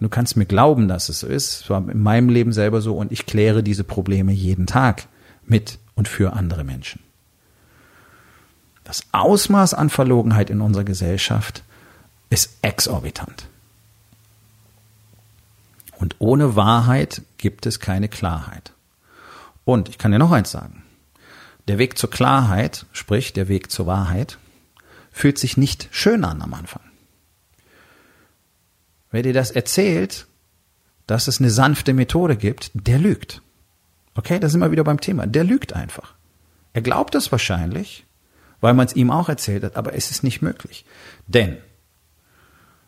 Und 0.00 0.04
du 0.04 0.08
kannst 0.08 0.36
mir 0.38 0.46
glauben, 0.46 0.88
dass 0.88 1.10
es 1.10 1.20
so 1.20 1.26
ist, 1.26 1.60
es 1.60 1.70
war 1.70 1.86
in 1.86 2.02
meinem 2.02 2.30
Leben 2.30 2.52
selber 2.52 2.80
so 2.80 2.96
und 2.96 3.12
ich 3.12 3.26
kläre 3.26 3.62
diese 3.62 3.84
Probleme 3.84 4.32
jeden 4.32 4.66
Tag 4.66 5.08
mit 5.44 5.78
und 5.94 6.08
für 6.08 6.32
andere 6.32 6.64
Menschen. 6.64 7.00
Das 8.82 9.04
Ausmaß 9.12 9.74
an 9.74 9.90
Verlogenheit 9.90 10.48
in 10.48 10.62
unserer 10.62 10.84
Gesellschaft 10.84 11.62
ist 12.32 12.56
exorbitant. 12.62 13.46
Und 15.98 16.16
ohne 16.18 16.56
Wahrheit 16.56 17.22
gibt 17.36 17.66
es 17.66 17.78
keine 17.78 18.08
Klarheit. 18.08 18.72
Und 19.64 19.90
ich 19.90 19.98
kann 19.98 20.12
dir 20.12 20.18
noch 20.18 20.32
eins 20.32 20.50
sagen. 20.50 20.82
Der 21.68 21.78
Weg 21.78 21.98
zur 21.98 22.10
Klarheit, 22.10 22.86
sprich 22.92 23.34
der 23.34 23.48
Weg 23.48 23.70
zur 23.70 23.86
Wahrheit, 23.86 24.38
fühlt 25.12 25.38
sich 25.38 25.58
nicht 25.58 25.88
schön 25.92 26.24
an 26.24 26.40
am 26.40 26.54
Anfang. 26.54 26.82
Wer 29.10 29.22
dir 29.22 29.34
das 29.34 29.50
erzählt, 29.50 30.26
dass 31.06 31.28
es 31.28 31.38
eine 31.38 31.50
sanfte 31.50 31.92
Methode 31.92 32.36
gibt, 32.36 32.70
der 32.72 32.98
lügt. 32.98 33.42
Okay, 34.14 34.38
da 34.38 34.48
sind 34.48 34.60
wir 34.60 34.70
wieder 34.70 34.84
beim 34.84 35.00
Thema. 35.00 35.26
Der 35.26 35.44
lügt 35.44 35.74
einfach. 35.74 36.14
Er 36.72 36.80
glaubt 36.80 37.14
es 37.14 37.30
wahrscheinlich, 37.30 38.06
weil 38.62 38.72
man 38.72 38.86
es 38.86 38.96
ihm 38.96 39.10
auch 39.10 39.28
erzählt 39.28 39.64
hat, 39.64 39.76
aber 39.76 39.94
es 39.94 40.10
ist 40.10 40.24
nicht 40.24 40.40
möglich. 40.40 40.86
Denn 41.26 41.58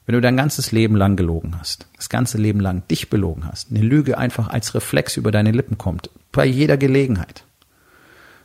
wenn 0.07 0.15
du 0.15 0.21
dein 0.21 0.37
ganzes 0.37 0.73
Leben 0.73 0.97
lang 0.97 1.17
gelogen 1.17 1.59
hast, 1.59 1.87
das 1.97 2.09
ganze 2.09 2.39
Leben 2.39 2.61
lang 2.61 2.87
dich 2.89 3.11
belogen 3.11 3.47
hast, 3.47 3.71
eine 3.71 3.81
Lüge 3.81 4.19
einfach 4.19 4.49
als 4.49 4.75
Reflex 4.75 5.17
über 5.17 5.31
deine 5.31 5.51
Lippen 5.51 5.79
kommt, 5.79 6.11
bei 6.33 6.45
jeder 6.45 6.77
Gelegenheit, 6.77 7.45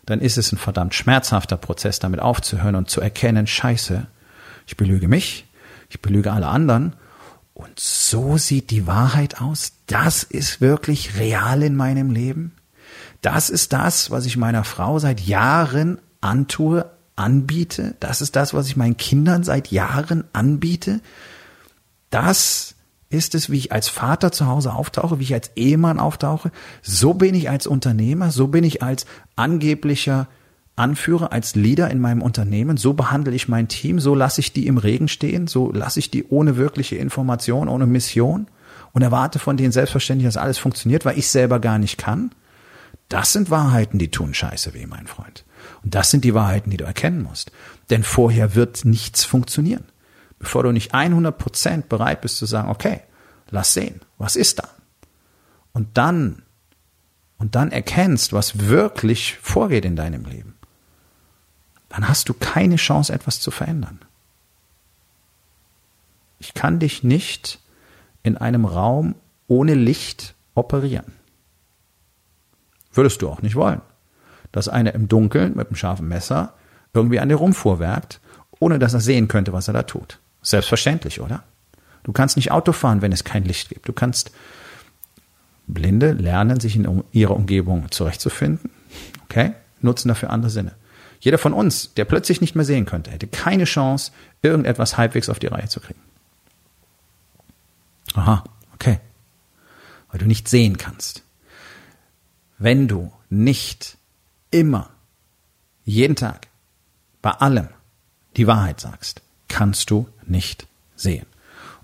dann 0.06 0.22
ist 0.22 0.38
es 0.38 0.52
ein 0.52 0.58
verdammt 0.58 0.96
schmerzhafter 0.96 1.58
Prozess, 1.58 2.00
damit 2.00 2.20
aufzuhören 2.20 2.76
und 2.76 2.90
zu 2.90 3.02
erkennen, 3.02 3.46
scheiße, 3.46 4.08
ich 4.66 4.78
belüge 4.78 5.08
mich, 5.08 5.46
ich 5.90 6.02
belüge 6.02 6.32
alle 6.32 6.48
anderen 6.48 6.94
und 7.54 7.78
so 7.78 8.38
sieht 8.38 8.72
die 8.72 8.88
Wahrheit 8.88 9.42
aus. 9.42 9.74
Das 9.88 10.24
ist 10.24 10.62
wirklich 10.62 11.18
real 11.18 11.62
in 11.62 11.76
meinem 11.76 12.10
Leben. 12.10 12.54
Das 13.22 13.50
ist 13.50 13.74
das, 13.74 14.12
was 14.12 14.26
ich 14.26 14.38
meiner 14.38 14.64
Frau 14.64 14.98
seit 14.98 15.20
Jahren 15.20 16.00
antue, 16.22 16.90
anbiete. 17.18 17.96
Das 18.00 18.22
ist 18.22 18.38
das, 18.38 18.54
was 18.54 18.68
ich 18.68 18.78
meinen 18.78 18.96
Kindern 18.96 19.44
seit 19.44 19.72
Jahren 19.72 20.24
anbiete. 20.32 21.02
Das 22.10 22.76
ist 23.10 23.34
es, 23.36 23.50
wie 23.50 23.58
ich 23.58 23.72
als 23.72 23.90
Vater 23.90 24.32
zu 24.32 24.46
Hause 24.48 24.74
auftauche, 24.74 25.20
wie 25.20 25.24
ich 25.24 25.34
als 25.34 25.52
Ehemann 25.56 26.00
auftauche. 26.00 26.52
So 26.82 27.16
bin 27.16 27.34
ich 27.34 27.50
als 27.50 27.68
Unternehmer, 27.68 28.32
so 28.32 28.48
bin 28.48 28.64
ich 28.64 28.84
als 28.84 29.06
angeblicher 29.36 30.28
Anführer, 30.76 31.34
als 31.34 31.56
Leader 31.56 31.90
in 31.92 32.00
meinem 32.00 32.22
Unternehmen. 32.22 32.78
So 32.78 32.94
behandle 32.94 33.34
ich 33.36 33.48
mein 33.48 33.68
Team, 33.68 34.00
so 34.00 34.16
lasse 34.16 34.42
ich 34.42 34.54
die 34.54 34.68
im 34.68 34.78
Regen 34.78 35.08
stehen, 35.08 35.48
so 35.48 35.72
lasse 35.72 36.00
ich 36.00 36.12
die 36.12 36.26
ohne 36.26 36.56
wirkliche 36.56 36.96
Information, 36.96 37.68
ohne 37.68 37.86
Mission 37.88 38.48
und 38.94 39.02
erwarte 39.02 39.40
von 39.40 39.58
denen 39.58 39.72
selbstverständlich, 39.72 40.28
dass 40.28 40.38
alles 40.38 40.58
funktioniert, 40.58 41.04
weil 41.04 41.18
ich 41.18 41.28
selber 41.28 41.60
gar 41.60 41.80
nicht 41.80 41.98
kann. 41.98 42.32
Das 43.10 43.34
sind 43.34 43.50
Wahrheiten, 43.50 43.98
die 43.98 44.12
tun 44.12 44.36
scheiße 44.36 44.76
weh, 44.76 44.86
mein 44.86 45.08
Freund. 45.08 45.44
Und 45.84 45.96
das 45.96 46.12
sind 46.12 46.24
die 46.24 46.36
Wahrheiten, 46.36 46.70
die 46.70 46.78
du 46.78 46.86
erkennen 46.86 47.24
musst. 47.24 47.52
Denn 47.90 48.04
vorher 48.04 48.54
wird 48.54 48.86
nichts 48.86 49.26
funktionieren 49.26 49.84
bevor 50.40 50.64
du 50.64 50.72
nicht 50.72 50.94
100% 50.94 51.84
bereit 51.84 52.22
bist 52.22 52.38
zu 52.38 52.46
sagen, 52.46 52.70
okay, 52.70 53.02
lass 53.50 53.74
sehen, 53.74 54.02
was 54.18 54.36
ist 54.36 54.60
da? 54.60 54.70
Und 55.74 55.98
dann, 55.98 56.44
und 57.38 57.56
dann 57.56 57.72
erkennst, 57.72 58.34
was 58.34 58.68
wirklich 58.68 59.38
vorgeht 59.38 59.86
in 59.86 59.96
deinem 59.96 60.26
Leben, 60.26 60.56
dann 61.90 62.08
hast 62.08 62.30
du 62.30 62.34
keine 62.34 62.78
Chance, 62.78 63.14
etwas 63.14 63.40
zu 63.42 63.52
verändern. 63.52 64.00
Ich 66.40 66.54
kann 66.54 66.80
dich 66.80 67.04
nicht 67.04 67.60
in 68.24 68.38
einem 68.38 68.66
Raum 68.66 69.16
ohne 69.48 69.74
Licht 69.74 70.36
operieren. 70.56 71.14
Würdest 72.94 73.22
du 73.22 73.30
auch 73.30 73.42
nicht 73.42 73.56
wollen. 73.56 73.82
Dass 74.52 74.68
einer 74.68 74.96
im 74.96 75.08
Dunkeln 75.08 75.56
mit 75.56 75.68
einem 75.68 75.76
scharfen 75.76 76.08
Messer 76.08 76.54
irgendwie 76.94 77.20
an 77.20 77.30
dir 77.30 77.36
rumfuhrwerkt, 77.36 78.20
ohne 78.60 78.80
dass 78.80 78.94
er 78.94 79.00
sehen 79.00 79.28
könnte, 79.28 79.54
was 79.54 79.68
er 79.68 79.74
da 79.74 79.84
tut. 79.84 80.20
Selbstverständlich, 80.42 81.22
oder? 81.22 81.44
Du 82.04 82.12
kannst 82.12 82.38
nicht 82.38 82.52
Auto 82.52 82.72
fahren, 82.72 83.02
wenn 83.02 83.12
es 83.12 83.24
kein 83.24 83.44
Licht 83.44 83.70
gibt. 83.70 83.88
Du 83.88 83.94
kannst 83.94 84.32
Blinde 85.68 86.14
lernen, 86.14 86.60
sich 86.60 86.76
in 86.76 87.04
ihrer 87.12 87.36
Umgebung 87.36 87.92
zurechtzufinden. 87.92 88.72
Okay? 89.26 89.54
Nutzen 89.82 90.08
dafür 90.08 90.30
andere 90.32 90.50
Sinne. 90.50 90.76
Jeder 91.20 91.38
von 91.38 91.54
uns, 91.54 91.94
der 91.94 92.06
plötzlich 92.06 92.42
nicht 92.42 92.56
mehr 92.56 92.66
sehen 92.66 92.86
könnte, 92.86 93.12
hätte 93.12 93.28
keine 93.28 93.66
Chance, 93.66 94.12
irgendetwas 94.42 94.98
halbwegs 94.98 95.30
auf 95.30 95.40
die 95.40 95.48
Reihe 95.48 95.68
zu 95.68 95.80
kriegen. 95.80 96.00
Aha, 98.14 98.44
okay. 98.74 99.00
Weil 100.10 100.20
du 100.20 100.26
nicht 100.26 100.48
sehen 100.48 100.78
kannst. 100.78 101.24
Wenn 102.58 102.88
du 102.88 103.12
nicht 103.30 103.98
immer, 104.50 104.90
jeden 105.84 106.16
Tag, 106.16 106.48
bei 107.22 107.32
allem 107.32 107.68
die 108.38 108.48
Wahrheit 108.48 108.80
sagst, 108.80 109.22
kannst 109.60 109.92
du 109.92 110.08
nicht 110.26 110.68
sehen. 110.96 111.26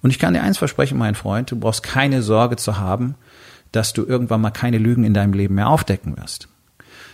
Und 0.02 0.10
ich 0.10 0.18
kann 0.18 0.34
dir 0.34 0.44
eins 0.44 0.58
versprechen, 0.58 0.98
mein 0.98 1.14
Freund, 1.14 1.52
du 1.52 1.60
brauchst 1.60 1.84
keine 1.84 2.22
Sorge 2.22 2.56
zu 2.56 2.78
haben, 2.78 3.16
dass 3.74 3.92
du 3.92 4.06
irgendwann 4.06 4.40
mal 4.40 4.52
keine 4.52 4.78
Lügen 4.78 5.04
in 5.04 5.14
deinem 5.14 5.34
Leben 5.34 5.56
mehr 5.56 5.68
aufdecken 5.68 6.16
wirst. 6.16 6.48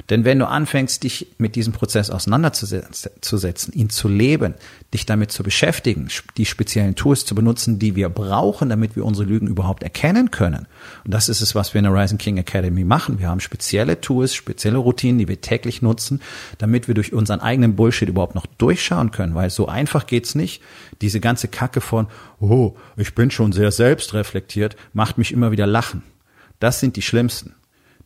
Denn 0.09 0.25
wenn 0.25 0.39
du 0.39 0.47
anfängst, 0.47 1.03
dich 1.03 1.27
mit 1.37 1.55
diesem 1.55 1.73
Prozess 1.73 2.09
auseinanderzusetzen, 2.09 3.73
ihn 3.73 3.89
zu 3.89 4.07
leben, 4.07 4.55
dich 4.93 5.05
damit 5.05 5.31
zu 5.31 5.43
beschäftigen, 5.43 6.07
die 6.37 6.45
speziellen 6.45 6.95
Tools 6.95 7.25
zu 7.25 7.35
benutzen, 7.35 7.79
die 7.79 7.95
wir 7.95 8.09
brauchen, 8.09 8.69
damit 8.69 8.95
wir 8.95 9.05
unsere 9.05 9.27
Lügen 9.27 9.47
überhaupt 9.47 9.83
erkennen 9.83 10.31
können. 10.31 10.67
Und 11.05 11.13
das 11.13 11.29
ist 11.29 11.41
es, 11.41 11.55
was 11.55 11.73
wir 11.73 11.79
in 11.79 11.85
der 11.85 11.93
Rising 11.93 12.17
King 12.17 12.37
Academy 12.37 12.83
machen. 12.83 13.19
Wir 13.19 13.29
haben 13.29 13.39
spezielle 13.39 14.01
Tools, 14.01 14.33
spezielle 14.33 14.77
Routinen, 14.77 15.19
die 15.19 15.27
wir 15.27 15.39
täglich 15.39 15.81
nutzen, 15.81 16.21
damit 16.57 16.87
wir 16.87 16.95
durch 16.95 17.13
unseren 17.13 17.39
eigenen 17.39 17.75
Bullshit 17.75 18.09
überhaupt 18.09 18.35
noch 18.35 18.45
durchschauen 18.45 19.11
können, 19.11 19.35
weil 19.35 19.49
so 19.49 19.67
einfach 19.67 20.07
geht's 20.07 20.35
nicht. 20.35 20.61
Diese 21.01 21.19
ganze 21.19 21.47
Kacke 21.47 21.81
von, 21.81 22.07
oh, 22.39 22.75
ich 22.97 23.15
bin 23.15 23.31
schon 23.31 23.51
sehr 23.51 23.71
selbstreflektiert, 23.71 24.75
macht 24.93 25.17
mich 25.17 25.31
immer 25.31 25.51
wieder 25.51 25.67
lachen. 25.67 26.03
Das 26.59 26.79
sind 26.79 26.95
die 26.95 27.01
schlimmsten 27.01 27.55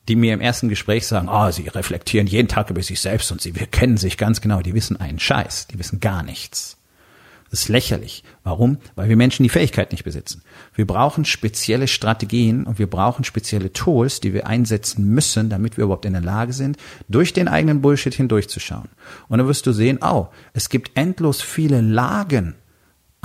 die 0.08 0.16
mir 0.16 0.34
im 0.34 0.42
ersten 0.42 0.70
Gespräch 0.70 1.08
sagen, 1.08 1.30
oh, 1.30 1.52
sie 1.52 1.68
reflektieren 1.68 2.28
jeden 2.28 2.48
Tag 2.48 2.70
über 2.70 2.84
sich 2.84 3.00
selbst 3.00 3.32
und 3.32 3.42
sie 3.42 3.56
wir 3.56 3.68
kennen 3.68 3.98
sich 3.98 4.18
ganz 4.18 4.42
genau, 4.42 4.62
die 4.62 4.74
wissen 4.74 5.00
einen 5.00 5.20
Scheiß, 5.20 5.68
die 5.68 5.80
wissen 5.80 6.00
gar 6.00 6.24
nichts. 6.24 6.78
Das 7.52 7.62
ist 7.62 7.70
lächerlich. 7.70 8.24
Warum? 8.44 8.80
Weil 8.96 9.08
wir 9.08 9.16
Menschen 9.16 9.44
die 9.44 9.50
Fähigkeit 9.50 9.92
nicht 9.92 10.04
besitzen. 10.04 10.42
Wir 10.74 10.86
brauchen 10.86 11.26
spezielle 11.26 11.88
Strategien 11.88 12.66
und 12.66 12.80
wir 12.80 12.90
brauchen 12.90 13.24
spezielle 13.24 13.72
Tools, 13.72 14.20
die 14.20 14.34
wir 14.34 14.48
einsetzen 14.48 15.08
müssen, 15.08 15.50
damit 15.50 15.78
wir 15.78 15.86
überhaupt 15.86 16.06
in 16.06 16.14
der 16.14 16.22
Lage 16.22 16.54
sind, 16.54 16.78
durch 17.08 17.34
den 17.34 17.48
eigenen 17.48 17.82
Bullshit 17.82 18.14
hindurchzuschauen. 18.14 18.90
Und 19.30 19.38
dann 19.38 19.48
wirst 19.48 19.68
du 19.68 19.72
sehen, 19.72 20.00
oh, 20.02 20.28
es 20.54 20.70
gibt 20.70 20.98
endlos 20.98 21.42
viele 21.42 21.82
Lagen 21.82 22.56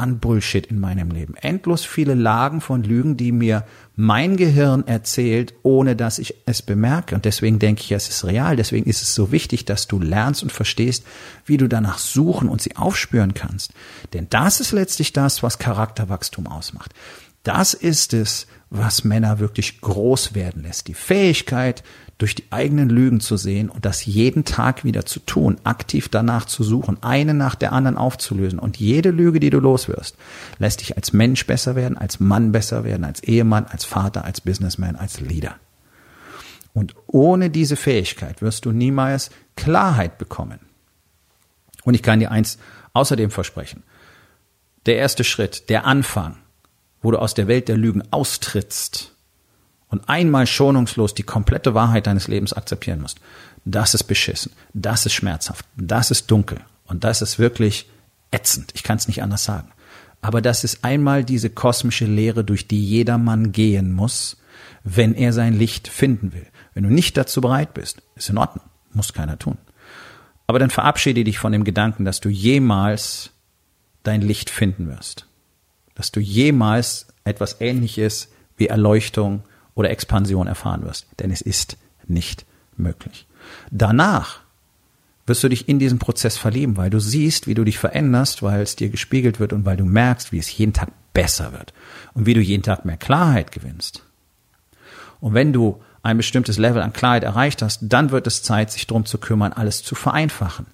an 0.00 0.18
Bullshit 0.18 0.66
in 0.66 0.80
meinem 0.80 1.10
Leben. 1.10 1.34
Endlos 1.36 1.84
viele 1.84 2.14
Lagen 2.14 2.60
von 2.60 2.82
Lügen, 2.82 3.16
die 3.16 3.32
mir 3.32 3.64
mein 3.94 4.36
Gehirn 4.36 4.86
erzählt, 4.86 5.54
ohne 5.62 5.94
dass 5.94 6.18
ich 6.18 6.34
es 6.46 6.62
bemerke. 6.62 7.14
Und 7.14 7.24
deswegen 7.24 7.58
denke 7.58 7.82
ich, 7.82 7.92
es 7.92 8.08
ist 8.08 8.24
real. 8.24 8.56
Deswegen 8.56 8.88
ist 8.88 9.02
es 9.02 9.14
so 9.14 9.30
wichtig, 9.30 9.66
dass 9.66 9.86
du 9.86 10.00
lernst 10.00 10.42
und 10.42 10.50
verstehst, 10.50 11.04
wie 11.44 11.58
du 11.58 11.68
danach 11.68 11.98
suchen 11.98 12.48
und 12.48 12.62
sie 12.62 12.76
aufspüren 12.76 13.34
kannst. 13.34 13.72
Denn 14.12 14.26
das 14.30 14.60
ist 14.60 14.72
letztlich 14.72 15.12
das, 15.12 15.42
was 15.42 15.58
Charakterwachstum 15.58 16.46
ausmacht. 16.46 16.94
Das 17.42 17.74
ist 17.74 18.14
es, 18.14 18.46
was 18.70 19.04
Männer 19.04 19.38
wirklich 19.38 19.80
groß 19.80 20.34
werden 20.34 20.62
lässt. 20.62 20.88
Die 20.88 20.94
Fähigkeit, 20.94 21.82
durch 22.20 22.34
die 22.34 22.44
eigenen 22.50 22.90
Lügen 22.90 23.20
zu 23.20 23.38
sehen 23.38 23.70
und 23.70 23.86
das 23.86 24.04
jeden 24.04 24.44
Tag 24.44 24.84
wieder 24.84 25.06
zu 25.06 25.20
tun, 25.20 25.58
aktiv 25.64 26.10
danach 26.10 26.44
zu 26.44 26.62
suchen, 26.62 26.98
eine 27.00 27.32
nach 27.32 27.54
der 27.54 27.72
anderen 27.72 27.96
aufzulösen. 27.96 28.58
Und 28.58 28.76
jede 28.76 29.10
Lüge, 29.10 29.40
die 29.40 29.48
du 29.48 29.58
loswirst, 29.58 30.16
lässt 30.58 30.82
dich 30.82 30.96
als 30.96 31.14
Mensch 31.14 31.46
besser 31.46 31.76
werden, 31.76 31.96
als 31.96 32.20
Mann 32.20 32.52
besser 32.52 32.84
werden, 32.84 33.04
als 33.04 33.22
Ehemann, 33.22 33.64
als 33.64 33.86
Vater, 33.86 34.26
als 34.26 34.42
Businessman, 34.42 34.96
als 34.96 35.20
Leader. 35.20 35.56
Und 36.74 36.94
ohne 37.06 37.48
diese 37.48 37.76
Fähigkeit 37.76 38.42
wirst 38.42 38.66
du 38.66 38.72
niemals 38.72 39.30
Klarheit 39.56 40.18
bekommen. 40.18 40.60
Und 41.84 41.94
ich 41.94 42.02
kann 42.02 42.20
dir 42.20 42.30
eins 42.30 42.58
außerdem 42.92 43.30
versprechen. 43.30 43.82
Der 44.84 44.96
erste 44.96 45.24
Schritt, 45.24 45.70
der 45.70 45.86
Anfang, 45.86 46.36
wo 47.00 47.10
du 47.10 47.18
aus 47.18 47.32
der 47.32 47.48
Welt 47.48 47.68
der 47.68 47.78
Lügen 47.78 48.02
austrittst, 48.10 49.14
und 49.90 50.08
einmal 50.08 50.46
schonungslos 50.46 51.14
die 51.14 51.24
komplette 51.24 51.74
Wahrheit 51.74 52.06
deines 52.06 52.28
Lebens 52.28 52.52
akzeptieren 52.52 53.02
musst, 53.02 53.20
das 53.64 53.94
ist 53.94 54.04
beschissen, 54.04 54.52
das 54.72 55.04
ist 55.04 55.12
schmerzhaft, 55.12 55.66
das 55.76 56.10
ist 56.10 56.30
dunkel 56.30 56.60
und 56.86 57.04
das 57.04 57.20
ist 57.20 57.38
wirklich 57.38 57.88
ätzend. 58.30 58.72
Ich 58.74 58.82
kann 58.82 58.96
es 58.96 59.08
nicht 59.08 59.22
anders 59.22 59.44
sagen. 59.44 59.70
Aber 60.22 60.42
das 60.42 60.64
ist 60.64 60.84
einmal 60.84 61.24
diese 61.24 61.50
kosmische 61.50 62.04
Lehre, 62.04 62.44
durch 62.44 62.68
die 62.68 62.84
jedermann 62.84 63.52
gehen 63.52 63.92
muss, 63.92 64.36
wenn 64.84 65.14
er 65.14 65.32
sein 65.32 65.54
Licht 65.54 65.88
finden 65.88 66.32
will. 66.32 66.46
Wenn 66.74 66.84
du 66.84 66.90
nicht 66.90 67.16
dazu 67.16 67.40
bereit 67.40 67.74
bist, 67.74 68.02
ist 68.16 68.28
in 68.28 68.38
Ordnung, 68.38 68.64
muss 68.92 69.12
keiner 69.12 69.38
tun. 69.38 69.58
Aber 70.46 70.58
dann 70.58 70.70
verabschiede 70.70 71.24
dich 71.24 71.38
von 71.38 71.52
dem 71.52 71.64
Gedanken, 71.64 72.04
dass 72.04 72.20
du 72.20 72.28
jemals 72.28 73.30
dein 74.02 74.20
Licht 74.20 74.50
finden 74.50 74.88
wirst. 74.88 75.26
Dass 75.94 76.12
du 76.12 76.20
jemals 76.20 77.08
etwas 77.24 77.60
Ähnliches 77.60 78.28
wie 78.56 78.66
Erleuchtung, 78.66 79.42
oder 79.74 79.90
Expansion 79.90 80.46
erfahren 80.46 80.84
wirst. 80.84 81.06
Denn 81.18 81.30
es 81.30 81.40
ist 81.40 81.76
nicht 82.06 82.44
möglich. 82.76 83.26
Danach 83.70 84.40
wirst 85.26 85.44
du 85.44 85.48
dich 85.48 85.68
in 85.68 85.78
diesen 85.78 85.98
Prozess 85.98 86.36
verlieben, 86.36 86.76
weil 86.76 86.90
du 86.90 86.98
siehst, 86.98 87.46
wie 87.46 87.54
du 87.54 87.64
dich 87.64 87.78
veränderst, 87.78 88.42
weil 88.42 88.62
es 88.62 88.76
dir 88.76 88.88
gespiegelt 88.88 89.38
wird 89.38 89.52
und 89.52 89.64
weil 89.64 89.76
du 89.76 89.84
merkst, 89.84 90.32
wie 90.32 90.38
es 90.38 90.56
jeden 90.56 90.72
Tag 90.72 90.90
besser 91.12 91.52
wird 91.52 91.72
und 92.14 92.26
wie 92.26 92.34
du 92.34 92.40
jeden 92.40 92.62
Tag 92.62 92.84
mehr 92.84 92.96
Klarheit 92.96 93.52
gewinnst. 93.52 94.04
Und 95.20 95.34
wenn 95.34 95.52
du 95.52 95.80
ein 96.02 96.16
bestimmtes 96.16 96.58
Level 96.58 96.82
an 96.82 96.92
Klarheit 96.92 97.24
erreicht 97.24 97.62
hast, 97.62 97.80
dann 97.82 98.10
wird 98.10 98.26
es 98.26 98.42
Zeit, 98.42 98.72
sich 98.72 98.86
darum 98.86 99.04
zu 99.04 99.18
kümmern, 99.18 99.52
alles 99.52 99.82
zu 99.82 99.94
vereinfachen. 99.94 100.66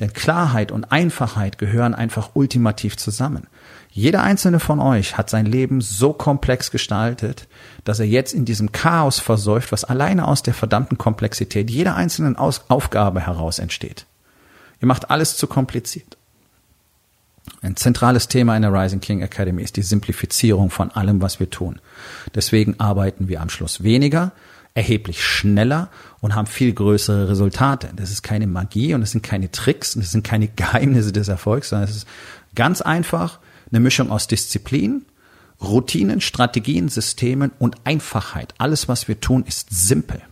Denn 0.00 0.12
Klarheit 0.12 0.70
und 0.70 0.92
Einfachheit 0.92 1.58
gehören 1.58 1.94
einfach 1.94 2.30
ultimativ 2.34 2.96
zusammen. 2.96 3.48
Jeder 3.90 4.22
einzelne 4.22 4.60
von 4.60 4.78
euch 4.78 5.18
hat 5.18 5.28
sein 5.28 5.46
Leben 5.46 5.80
so 5.80 6.12
komplex 6.12 6.70
gestaltet, 6.70 7.48
dass 7.84 7.98
er 7.98 8.06
jetzt 8.06 8.32
in 8.32 8.44
diesem 8.44 8.70
Chaos 8.70 9.18
versäuft, 9.18 9.72
was 9.72 9.84
alleine 9.84 10.28
aus 10.28 10.42
der 10.42 10.54
verdammten 10.54 10.98
Komplexität 10.98 11.68
jeder 11.70 11.96
einzelnen 11.96 12.36
aus 12.36 12.66
Aufgabe 12.68 13.20
heraus 13.20 13.58
entsteht. 13.58 14.06
Ihr 14.80 14.86
macht 14.86 15.10
alles 15.10 15.36
zu 15.36 15.48
kompliziert. 15.48 16.16
Ein 17.60 17.76
zentrales 17.76 18.28
Thema 18.28 18.54
in 18.56 18.62
der 18.62 18.72
Rising 18.72 19.00
King 19.00 19.22
Academy 19.22 19.62
ist 19.62 19.76
die 19.76 19.82
Simplifizierung 19.82 20.70
von 20.70 20.92
allem, 20.92 21.20
was 21.20 21.40
wir 21.40 21.50
tun. 21.50 21.80
Deswegen 22.34 22.78
arbeiten 22.78 23.28
wir 23.28 23.40
am 23.40 23.50
Schluss 23.50 23.82
weniger, 23.82 24.32
erheblich 24.78 25.24
schneller 25.24 25.90
und 26.20 26.36
haben 26.36 26.46
viel 26.46 26.72
größere 26.72 27.28
Resultate. 27.28 27.90
Das 27.96 28.12
ist 28.12 28.22
keine 28.22 28.46
Magie 28.46 28.94
und 28.94 29.00
das 29.00 29.10
sind 29.10 29.22
keine 29.22 29.50
Tricks 29.50 29.96
und 29.96 30.04
das 30.04 30.12
sind 30.12 30.22
keine 30.22 30.46
Geheimnisse 30.56 31.12
des 31.12 31.26
Erfolgs, 31.26 31.70
sondern 31.70 31.88
es 31.88 31.96
ist 31.96 32.06
ganz 32.54 32.80
einfach 32.80 33.40
eine 33.72 33.80
Mischung 33.80 34.12
aus 34.12 34.28
Disziplin, 34.28 35.04
Routinen, 35.60 36.20
Strategien, 36.20 36.88
Systemen 36.88 37.50
und 37.58 37.74
Einfachheit. 37.82 38.54
Alles, 38.58 38.86
was 38.86 39.08
wir 39.08 39.18
tun, 39.20 39.44
ist 39.48 39.66
simpel. 39.70 40.22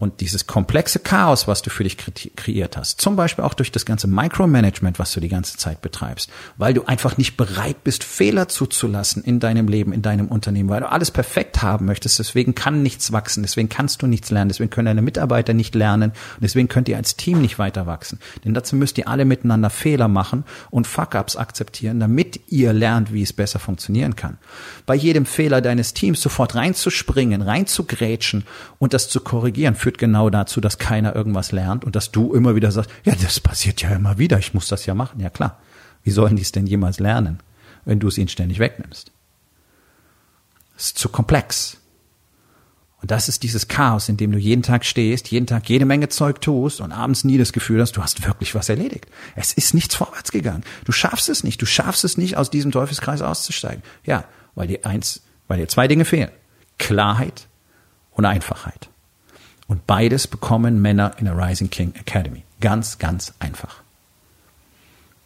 Und 0.00 0.22
dieses 0.22 0.46
komplexe 0.46 0.98
Chaos, 0.98 1.46
was 1.46 1.60
du 1.60 1.68
für 1.68 1.84
dich 1.84 1.98
kreiert 1.98 2.78
hast, 2.78 3.02
zum 3.02 3.16
Beispiel 3.16 3.44
auch 3.44 3.52
durch 3.52 3.70
das 3.70 3.84
ganze 3.84 4.08
Micromanagement, 4.08 4.98
was 4.98 5.12
du 5.12 5.20
die 5.20 5.28
ganze 5.28 5.58
Zeit 5.58 5.82
betreibst, 5.82 6.30
weil 6.56 6.72
du 6.72 6.86
einfach 6.86 7.18
nicht 7.18 7.36
bereit 7.36 7.84
bist, 7.84 8.02
Fehler 8.02 8.48
zuzulassen 8.48 9.22
in 9.22 9.40
deinem 9.40 9.68
Leben, 9.68 9.92
in 9.92 10.00
deinem 10.00 10.28
Unternehmen, 10.28 10.70
weil 10.70 10.80
du 10.80 10.90
alles 10.90 11.10
perfekt 11.10 11.60
haben 11.60 11.84
möchtest, 11.84 12.18
deswegen 12.18 12.54
kann 12.54 12.82
nichts 12.82 13.12
wachsen, 13.12 13.42
deswegen 13.42 13.68
kannst 13.68 14.00
du 14.00 14.06
nichts 14.06 14.30
lernen, 14.30 14.48
deswegen 14.48 14.70
können 14.70 14.86
deine 14.86 15.02
Mitarbeiter 15.02 15.52
nicht 15.52 15.74
lernen 15.74 16.12
und 16.12 16.42
deswegen 16.42 16.68
könnt 16.68 16.88
ihr 16.88 16.96
als 16.96 17.16
Team 17.16 17.42
nicht 17.42 17.58
weiter 17.58 17.86
wachsen. 17.86 18.20
Denn 18.42 18.54
dazu 18.54 18.76
müsst 18.76 18.96
ihr 18.96 19.06
alle 19.06 19.26
miteinander 19.26 19.68
Fehler 19.68 20.08
machen 20.08 20.44
und 20.70 20.86
Fuck-ups 20.86 21.36
akzeptieren, 21.36 22.00
damit 22.00 22.40
ihr 22.48 22.72
lernt, 22.72 23.12
wie 23.12 23.22
es 23.22 23.34
besser 23.34 23.58
funktionieren 23.58 24.16
kann. 24.16 24.38
Bei 24.86 24.94
jedem 24.94 25.26
Fehler 25.26 25.60
deines 25.60 25.92
Teams 25.92 26.22
sofort 26.22 26.54
reinzuspringen, 26.54 27.42
reinzugrätschen 27.42 28.46
und 28.78 28.94
das 28.94 29.10
zu 29.10 29.20
korrigieren, 29.20 29.74
führt 29.90 29.98
genau 29.98 30.30
dazu, 30.30 30.60
dass 30.60 30.78
keiner 30.78 31.16
irgendwas 31.16 31.50
lernt 31.50 31.84
und 31.84 31.96
dass 31.96 32.12
du 32.12 32.32
immer 32.32 32.54
wieder 32.54 32.70
sagst, 32.70 32.90
ja, 33.04 33.14
das 33.20 33.40
passiert 33.40 33.82
ja 33.82 33.90
immer 33.90 34.18
wieder, 34.18 34.38
ich 34.38 34.54
muss 34.54 34.68
das 34.68 34.86
ja 34.86 34.94
machen. 34.94 35.18
Ja 35.18 35.30
klar. 35.30 35.58
Wie 36.04 36.12
sollen 36.12 36.36
die 36.36 36.42
es 36.42 36.52
denn 36.52 36.66
jemals 36.66 37.00
lernen, 37.00 37.40
wenn 37.84 37.98
du 37.98 38.06
es 38.06 38.16
ihnen 38.16 38.28
ständig 38.28 38.60
wegnimmst? 38.60 39.10
Es 40.76 40.86
ist 40.86 40.98
zu 40.98 41.08
komplex. 41.08 41.78
Und 43.02 43.10
das 43.10 43.28
ist 43.28 43.42
dieses 43.42 43.66
Chaos, 43.66 44.08
in 44.08 44.16
dem 44.16 44.30
du 44.30 44.38
jeden 44.38 44.62
Tag 44.62 44.84
stehst, 44.84 45.28
jeden 45.28 45.46
Tag 45.46 45.68
jede 45.68 45.86
Menge 45.86 46.08
Zeug 46.08 46.40
tust 46.40 46.80
und 46.80 46.92
abends 46.92 47.24
nie 47.24 47.38
das 47.38 47.52
Gefühl 47.52 47.80
hast, 47.80 47.96
du 47.96 48.02
hast 48.02 48.24
wirklich 48.24 48.54
was 48.54 48.68
erledigt. 48.68 49.06
Es 49.34 49.52
ist 49.52 49.74
nichts 49.74 49.96
vorwärts 49.96 50.30
gegangen. 50.30 50.62
Du 50.84 50.92
schaffst 50.92 51.28
es 51.28 51.42
nicht. 51.42 51.60
Du 51.60 51.66
schaffst 51.66 52.04
es 52.04 52.16
nicht, 52.16 52.36
aus 52.36 52.50
diesem 52.50 52.70
Teufelskreis 52.70 53.22
auszusteigen. 53.22 53.82
Ja, 54.04 54.24
weil 54.54 54.68
dir 54.68 54.86
eins, 54.86 55.22
weil 55.48 55.58
dir 55.58 55.68
zwei 55.68 55.88
Dinge 55.88 56.04
fehlen. 56.04 56.30
Klarheit 56.78 57.48
und 58.12 58.24
Einfachheit. 58.24 58.89
Und 59.70 59.86
beides 59.86 60.26
bekommen 60.26 60.82
Männer 60.82 61.12
in 61.18 61.26
der 61.26 61.38
Rising 61.38 61.70
King 61.70 61.94
Academy. 61.94 62.42
Ganz, 62.60 62.98
ganz 62.98 63.34
einfach. 63.38 63.76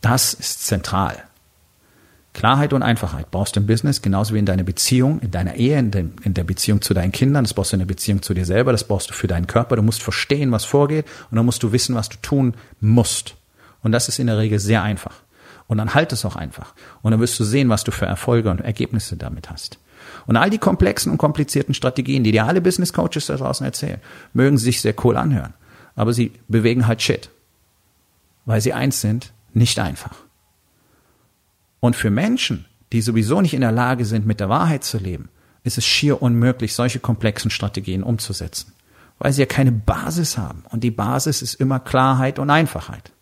Das 0.03 0.35
ist 0.35 0.67
zentral. 0.67 1.17
Klarheit 2.35 2.75
und 2.75 2.83
Einfachheit 2.83 3.31
brauchst 3.31 3.57
du 3.57 3.61
im 3.61 3.67
Business 3.67 4.03
genauso 4.03 4.35
wie 4.35 4.39
in 4.39 4.45
deiner 4.45 4.65
Beziehung, 4.65 5.19
in 5.21 5.31
deiner 5.31 5.55
Ehe, 5.55 5.79
in, 5.79 5.91
den, 5.91 6.13
in, 6.25 6.35
der 6.35 6.45
Beziehung 6.45 6.83
zu 6.83 6.93
deinen 6.93 7.11
Kindern, 7.11 7.45
das 7.45 7.55
brauchst 7.55 7.73
du 7.73 7.77
in 7.77 7.81
der 7.81 7.87
Beziehung 7.87 8.21
zu 8.21 8.35
dir 8.35 8.45
selber, 8.45 8.73
das 8.73 8.85
brauchst 8.87 9.09
du 9.09 9.15
für 9.15 9.29
deinen 9.29 9.47
Körper. 9.47 9.77
Du 9.77 9.83
musst 9.83 10.03
verstehen, 10.03 10.53
was 10.53 10.67
vorgeht 10.67 11.07
und 11.31 11.37
dann 11.37 11.47
musst 11.47 11.63
du 11.63 11.73
wissen, 11.73 11.95
was 11.95 12.11
du 12.11 12.19
tun 12.21 12.53
musst. 12.83 13.37
Und 13.83 13.93
das 13.93 14.09
ist 14.09 14.19
in 14.19 14.27
der 14.27 14.37
Regel 14.37 14.59
sehr 14.59 14.83
einfach. 14.83 15.23
Und 15.69 15.79
dann 15.79 15.95
halt 15.95 16.13
es 16.13 16.27
auch 16.27 16.37
einfach. 16.37 16.75
Und 17.01 17.13
dann 17.13 17.21
wirst 17.21 17.41
du 17.41 17.45
sehen, 17.45 17.71
was 17.71 17.83
du 17.83 17.93
für 17.93 18.05
Erfolge 18.05 18.51
und 18.51 18.61
Ergebnisse 18.61 19.17
damit 19.17 19.49
hast. 19.49 19.79
Und 20.27 20.37
all 20.37 20.51
die 20.51 20.59
komplexen 20.59 21.13
und 21.13 21.19
komplizierten 21.19 21.75
Strategien, 21.75 22.25
die 22.25 22.33
dir 22.33 22.47
alle 22.47 22.61
Business 22.61 22.93
Coaches 22.93 23.27
da 23.27 23.37
draußen 23.37 23.65
erzählen, 23.65 24.01
mögen 24.33 24.59
sich 24.59 24.81
sehr 24.81 24.95
cool 25.05 25.17
anhören. 25.17 25.55
Aber 25.95 26.13
sie 26.13 26.33
bewegen 26.49 26.87
halt 26.87 27.03
Shit. 27.03 27.31
Weil 28.45 28.61
sie 28.61 28.73
eins 28.73 29.01
sind, 29.01 29.33
nicht 29.53 29.79
einfach. 29.79 30.17
Und 31.81 31.97
für 31.97 32.11
Menschen, 32.11 32.67
die 32.93 33.01
sowieso 33.01 33.41
nicht 33.41 33.55
in 33.55 33.61
der 33.61 33.73
Lage 33.73 34.05
sind, 34.05 34.27
mit 34.27 34.41
der 34.41 34.49
Wahrheit 34.49 34.85
zu 34.85 34.99
leben, 34.99 35.29
ist 35.63 35.79
es 35.79 35.87
schier 35.87 36.21
unmöglich, 36.23 36.75
solche 36.75 37.01
komplexen 37.01 37.51
Strategien 37.51 38.03
umzusetzen. 38.03 38.73
weil 39.19 39.33
sie 39.33 39.43
ja 39.43 39.47
keine 39.47 39.73
Basis 39.73 40.37
haben. 40.39 40.65
Und 40.71 40.83
die 40.83 40.91
Basis 40.91 41.43
ist 41.43 41.55
immer 41.55 41.81
Klarheit 41.81 42.39
und 42.39 42.51
Einfachheit. 42.51 43.13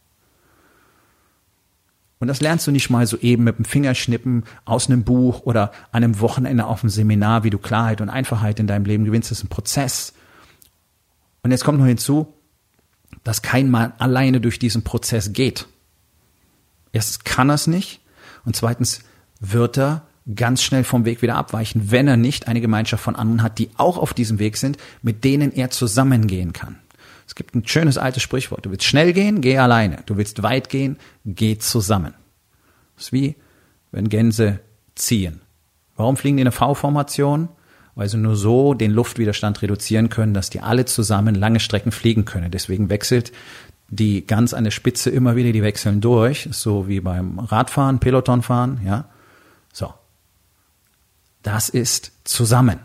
Und 2.23 2.29
das 2.29 2.41
lernst 2.41 2.69
du 2.69 2.71
nicht 2.71 2.89
mal 2.89 3.05
so 3.05 3.19
eben 3.19 3.43
mit 3.43 3.59
dem 3.59 3.65
Fingerschnippen 3.65 4.45
aus 4.65 4.89
einem 4.89 5.03
Buch 5.03 5.41
oder 5.41 5.73
einem 5.91 6.21
Wochenende 6.21 6.67
auf 6.67 6.85
einem 6.85 6.91
Seminar, 6.91 7.43
wie 7.43 7.51
du 7.51 7.59
Klarheit 7.59 8.01
und 8.01 8.11
Einfachheit 8.11 8.61
in 8.61 8.69
deinem 8.69 8.85
Leben 8.85 9.05
gewinnst. 9.05 9.33
Das 9.33 9.39
ist 9.39 9.45
ein 9.45 9.49
Prozess. 9.49 10.13
Und 11.43 11.51
jetzt 11.51 11.65
kommt 11.65 11.81
noch 11.81 11.87
hinzu, 11.87 12.33
dass 13.25 13.43
kein 13.43 13.73
Mann 13.73 13.95
alleine 13.99 14.41
durch 14.41 14.61
diesen 14.61 14.85
Prozess 14.85 15.33
geht. 15.33 15.67
Erstens 16.93 17.25
kann 17.25 17.51
er 17.51 17.57
es 17.57 17.67
nicht 17.67 18.01
und 18.45 18.55
zweitens 18.55 19.01
wird 19.41 19.77
er 19.77 20.07
ganz 20.33 20.63
schnell 20.63 20.85
vom 20.85 21.05
Weg 21.05 21.23
wieder 21.23 21.35
abweichen, 21.35 21.91
wenn 21.91 22.07
er 22.07 22.17
nicht 22.17 22.47
eine 22.47 22.61
Gemeinschaft 22.61 23.03
von 23.03 23.17
anderen 23.17 23.43
hat, 23.43 23.59
die 23.59 23.71
auch 23.79 23.99
auf 23.99 24.15
diesem 24.15 24.39
Weg 24.39 24.59
sind, 24.59 24.77
mit 25.03 25.25
denen 25.25 25.51
er 25.51 25.71
zusammengehen 25.71 26.53
kann. 26.53 26.79
Es 27.27 27.35
gibt 27.35 27.55
ein 27.55 27.67
schönes 27.67 27.99
altes 27.99 28.23
Sprichwort. 28.23 28.67
Du 28.67 28.71
willst 28.71 28.85
schnell 28.85 29.13
gehen, 29.13 29.41
geh 29.41 29.59
alleine. 29.59 30.03
Du 30.07 30.17
willst 30.17 30.43
weit 30.43 30.69
gehen, 30.69 30.99
geh 31.25 31.59
zusammen. 31.59 32.15
Das 32.97 33.07
ist 33.07 33.13
wie, 33.13 33.37
wenn 33.91 34.09
Gänse 34.09 34.61
ziehen. 34.95 35.41
Warum 35.97 36.17
fliegen 36.17 36.37
die 36.37 36.43
in 36.43 36.49
eine 36.49 36.53
V-Formation? 36.53 37.49
Weil 37.95 38.09
sie 38.09 38.17
nur 38.17 38.37
so 38.37 38.75
den 38.75 38.91
Luftwiderstand 38.91 39.61
reduzieren 39.61 40.09
können, 40.09 40.33
dass 40.35 40.51
die 40.51 40.61
alle 40.61 40.87
zusammen 40.87 41.35
lange 41.35 41.61
Strecken 41.61 41.93
fliegen 41.93 42.25
können. 42.25 42.51
Deswegen 42.51 42.89
wechselt 42.89 43.33
die 43.89 44.27
ganz 44.27 44.55
an 44.55 44.65
der 44.65 44.71
Spitze 44.71 45.11
immer 45.11 45.37
wieder, 45.37 45.53
die 45.53 45.63
wechseln 45.63 46.01
durch, 46.01 46.49
so 46.51 46.89
wie 46.89 47.01
beim 47.01 47.39
Radfahren, 47.39 47.99
Pelotonfahren, 47.99 48.81
ja. 48.87 49.05
So. 49.73 49.93
Das 51.43 51.69
ist 51.69 52.13
zusammen. 52.25 52.79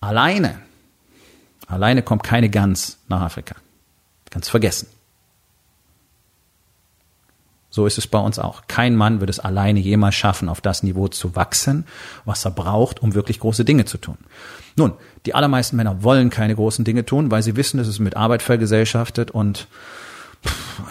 Alleine. 0.00 0.60
Alleine 1.66 2.02
kommt 2.02 2.22
keine 2.22 2.50
Gans 2.50 2.98
nach 3.08 3.22
Afrika. 3.22 3.56
Ganz 4.34 4.48
vergessen. 4.48 4.88
So 7.70 7.86
ist 7.86 7.98
es 7.98 8.06
bei 8.06 8.18
uns 8.18 8.38
auch. 8.38 8.62
Kein 8.68 8.94
Mann 8.94 9.20
wird 9.20 9.30
es 9.30 9.40
alleine 9.40 9.80
jemals 9.80 10.14
schaffen, 10.14 10.48
auf 10.48 10.60
das 10.60 10.82
Niveau 10.82 11.08
zu 11.08 11.34
wachsen, 11.34 11.86
was 12.24 12.44
er 12.44 12.50
braucht, 12.52 13.02
um 13.02 13.14
wirklich 13.14 13.40
große 13.40 13.64
Dinge 13.64 13.84
zu 13.84 13.98
tun. 13.98 14.16
Nun, 14.76 14.92
die 15.26 15.34
allermeisten 15.34 15.76
Männer 15.76 16.02
wollen 16.02 16.30
keine 16.30 16.54
großen 16.54 16.84
Dinge 16.84 17.04
tun, 17.04 17.30
weil 17.30 17.42
sie 17.42 17.56
wissen, 17.56 17.78
dass 17.78 17.88
es 17.88 17.98
mit 17.98 18.16
Arbeit 18.16 18.42
vergesellschaftet 18.42 19.30
und 19.30 19.66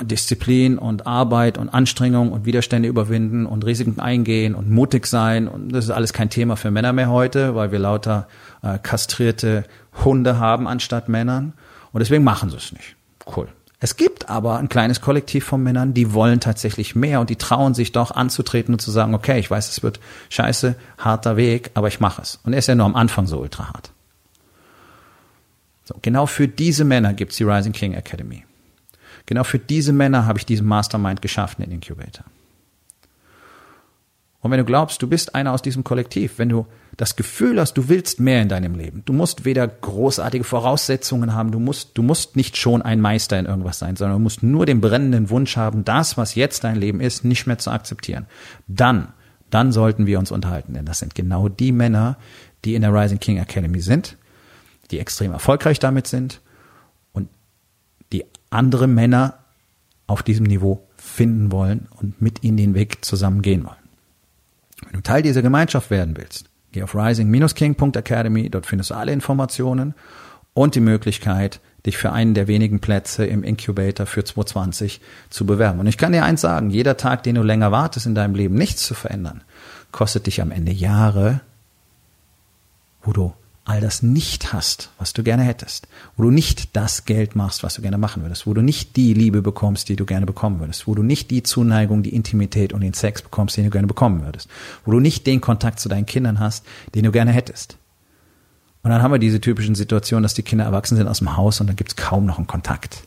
Disziplin 0.02 0.78
und 0.78 1.06
Arbeit 1.06 1.58
und 1.58 1.70
Anstrengung 1.70 2.32
und 2.32 2.46
Widerstände 2.46 2.90
überwinden 2.90 3.46
und 3.46 3.66
Risiken 3.66 4.00
eingehen 4.00 4.56
und 4.56 4.70
mutig 4.70 5.06
sein. 5.06 5.48
Und 5.48 5.70
das 5.70 5.86
ist 5.86 5.92
alles 5.92 6.12
kein 6.12 6.30
Thema 6.30 6.56
für 6.56 6.72
Männer 6.72 6.94
mehr 6.94 7.10
heute, 7.10 7.56
weil 7.56 7.72
wir 7.72 7.80
lauter 7.80 8.28
äh, 8.62 8.78
kastrierte 8.78 9.66
Hunde 10.04 10.40
haben 10.40 10.68
anstatt 10.68 11.08
Männern. 11.10 11.54
Und 11.92 12.00
deswegen 12.00 12.24
machen 12.24 12.50
sie 12.50 12.58
es 12.58 12.72
nicht. 12.72 12.96
Cool. 13.26 13.48
Es 13.80 13.98
gibt 13.98 14.30
aber 14.30 14.60
ein 14.60 14.70
kleines 14.70 15.02
Kollektiv 15.02 15.44
von 15.44 15.62
Männern, 15.62 15.94
die 15.94 16.14
wollen 16.14 16.40
tatsächlich 16.40 16.96
mehr 16.96 17.20
und 17.20 17.30
die 17.30 17.36
trauen 17.36 17.74
sich 17.74 17.92
doch 17.92 18.12
anzutreten 18.12 18.74
und 18.74 18.80
zu 18.80 18.92
sagen, 18.92 19.14
okay, 19.14 19.40
ich 19.40 19.52
weiß, 19.52 19.70
es 19.70 19.84
wird 19.84 20.00
scheiße, 20.30 20.76
harter 20.98 21.36
Weg, 21.36 21.72
aber 21.74 21.90
ich 21.90 22.00
mache 22.00 22.22
es. 22.22 22.40
Und 22.44 22.54
er 22.54 22.60
ist 22.60 22.68
ja 22.68 22.76
nur 22.76 22.86
am 22.86 22.96
Anfang 22.96 23.28
so 23.28 23.40
ultra 23.40 23.68
hart. 23.68 23.92
So, 25.84 25.96
genau 26.02 26.28
für 26.28 26.48
diese 26.48 26.86
Männer 26.86 27.14
gibt's 27.14 27.36
die 27.36 27.44
Rising 27.44 27.74
King 27.74 27.94
Academy. 27.94 28.46
Genau 29.26 29.44
für 29.44 29.60
diese 29.60 29.92
Männer 29.92 30.26
habe 30.26 30.40
ich 30.40 30.46
diesen 30.46 30.66
Mastermind 30.66 31.22
geschaffen 31.22 31.62
in 31.64 31.72
Incubator. 31.72 32.24
Und 34.44 34.52
wenn 34.52 34.60
du 34.60 34.66
glaubst, 34.66 35.02
du 35.02 35.08
bist 35.08 35.36
einer 35.36 35.54
aus 35.54 35.62
diesem 35.62 35.86
Kollektiv, 35.86 36.38
wenn 36.38 36.50
du 36.50 36.68
das 36.98 37.16
Gefühl 37.16 37.62
hast, 37.62 37.76
du 37.76 37.88
willst 37.88 38.20
mehr 38.20 38.42
in 38.42 38.50
deinem 38.50 38.76
Leben, 38.76 39.02
du 39.06 39.14
musst 39.14 39.46
weder 39.46 39.66
großartige 39.66 40.44
Voraussetzungen 40.44 41.34
haben, 41.34 41.52
du 41.52 41.60
musst, 41.60 41.98
du 41.98 42.04
musst 42.04 42.36
nicht 42.36 42.58
schon 42.58 42.82
ein 42.82 43.00
Meister 43.00 43.40
in 43.40 43.46
irgendwas 43.46 43.80
sein, 43.80 43.96
sondern 43.96 44.18
du 44.18 44.22
musst 44.22 44.44
nur 44.44 44.66
den 44.66 44.82
brennenden 44.82 45.30
Wunsch 45.30 45.56
haben, 45.56 45.86
das, 45.86 46.18
was 46.18 46.36
jetzt 46.36 46.66
dein 46.66 46.76
Leben 46.76 47.00
ist, 47.00 47.24
nicht 47.24 47.48
mehr 47.48 47.58
zu 47.58 47.72
akzeptieren. 47.72 48.26
Dann, 48.68 49.14
dann 49.50 49.72
sollten 49.72 50.08
wir 50.08 50.20
uns 50.20 50.30
unterhalten, 50.30 50.74
denn 50.74 50.86
das 50.86 51.00
sind 51.00 51.16
genau 51.16 51.48
die 51.48 51.72
Männer, 51.72 52.18
die 52.66 52.76
in 52.76 52.82
der 52.82 52.94
Rising 52.94 53.20
King 53.20 53.38
Academy 53.38 53.80
sind, 53.80 54.18
die 54.92 55.00
extrem 55.00 55.32
erfolgreich 55.32 55.80
damit 55.80 56.06
sind 56.06 56.42
und 57.14 57.30
die 58.12 58.26
andere 58.50 58.88
Männer 58.88 59.36
auf 60.06 60.22
diesem 60.22 60.46
Niveau 60.46 60.86
finden 60.98 61.54
wollen 61.54 61.88
und 61.96 62.22
mit 62.22 62.44
ihnen 62.44 62.58
den 62.58 62.76
Weg 62.76 63.06
zusammen 63.06 63.42
gehen 63.42 63.64
wollen. 63.64 63.83
Du 65.04 65.10
Teil 65.12 65.22
dieser 65.22 65.42
Gemeinschaft 65.42 65.90
werden 65.90 66.16
willst, 66.16 66.50
geh 66.72 66.82
auf 66.82 66.96
rising-king.academy, 66.96 68.50
dort 68.50 68.66
findest 68.66 68.92
du 68.92 68.94
alle 68.94 69.12
Informationen 69.12 69.96
und 70.54 70.76
die 70.76 70.80
Möglichkeit, 70.80 71.60
dich 71.86 71.98
für 71.98 72.14
einen 72.14 72.34
der 72.34 72.48
wenigen 72.48 72.80
Plätze 72.80 73.26
im 73.26 73.44
Incubator 73.44 74.06
für 74.06 74.24
2020 74.24 75.02
zu 75.30 75.46
bewerben. 75.46 75.82
Und 75.82 75.88
ich 75.88 75.98
kann 75.98 76.14
dir 76.14 76.24
eins 76.24 76.40
sagen, 76.40 76.70
jeder 76.70 76.96
Tag, 76.96 77.24
den 77.24 77.36
du 77.36 77.44
länger 77.44 77.74
wartest, 77.74 78.06
in 78.06 78.16
deinem 78.16 78.34
Leben 78.34 78.56
nichts 78.56 78.86
zu 78.86 78.94
verändern, 78.94 79.44
kostet 79.92 80.26
dich 80.26 80.42
am 80.42 80.52
Ende 80.52 80.72
Jahre, 80.72 81.42
wo 83.02 83.12
du 83.12 83.34
all 83.66 83.80
das 83.80 84.04
nicht 84.04 84.52
hast, 84.52 84.90
was 84.98 85.14
du 85.14 85.24
gerne 85.24 85.44
hättest, 85.44 85.88
wo 86.18 86.24
du 86.24 86.32
nicht 86.32 86.76
das 86.76 87.06
Geld 87.06 87.36
machst, 87.36 87.64
was 87.64 87.76
du 87.76 87.82
gerne 87.82 87.98
machen 87.98 88.22
würdest, 88.22 88.46
wo 88.46 88.54
du 88.54 88.62
nicht 88.62 88.98
die 88.98 89.14
Liebe 89.14 89.42
bekommst, 89.42 89.88
die 89.88 89.96
du 89.96 90.06
gerne 90.06 90.26
bekommen 90.26 90.60
würdest, 90.60 90.86
wo 90.86 90.96
du 90.96 91.04
nicht 91.04 91.32
die 91.32 91.44
Zuneigung, 91.44 92.04
die 92.04 92.14
Intimität 92.14 92.74
und 92.74 92.82
den 92.82 92.94
Sex 92.94 93.22
bekommst, 93.22 93.56
den 93.56 93.66
du 93.66 93.70
gerne 93.70 93.88
bekommen 93.88 94.24
würdest, 94.24 94.50
wo 94.86 94.92
du 94.92 95.00
nicht 95.00 95.26
den 95.28 95.40
Kontakt 95.40 95.80
zu 95.80 95.88
deinen 95.88 96.06
Kindern 96.06 96.40
hast, 96.40 96.66
den 96.94 97.06
du 97.06 97.12
gerne 97.12 97.32
hättest. 97.32 97.78
Und 98.84 98.90
dann 98.90 99.02
haben 99.02 99.14
wir 99.14 99.20
diese 99.20 99.40
typischen 99.40 99.76
Situationen, 99.76 100.24
dass 100.24 100.34
die 100.34 100.44
Kinder 100.44 100.66
erwachsen 100.66 100.98
sind 100.98 101.08
aus 101.08 101.20
dem 101.20 101.38
Haus 101.38 101.62
und 101.62 101.68
dann 101.68 101.78
gibt's 101.78 101.96
kaum 101.96 102.26
noch 102.26 102.38
einen 102.38 102.48
Kontakt. 102.48 103.04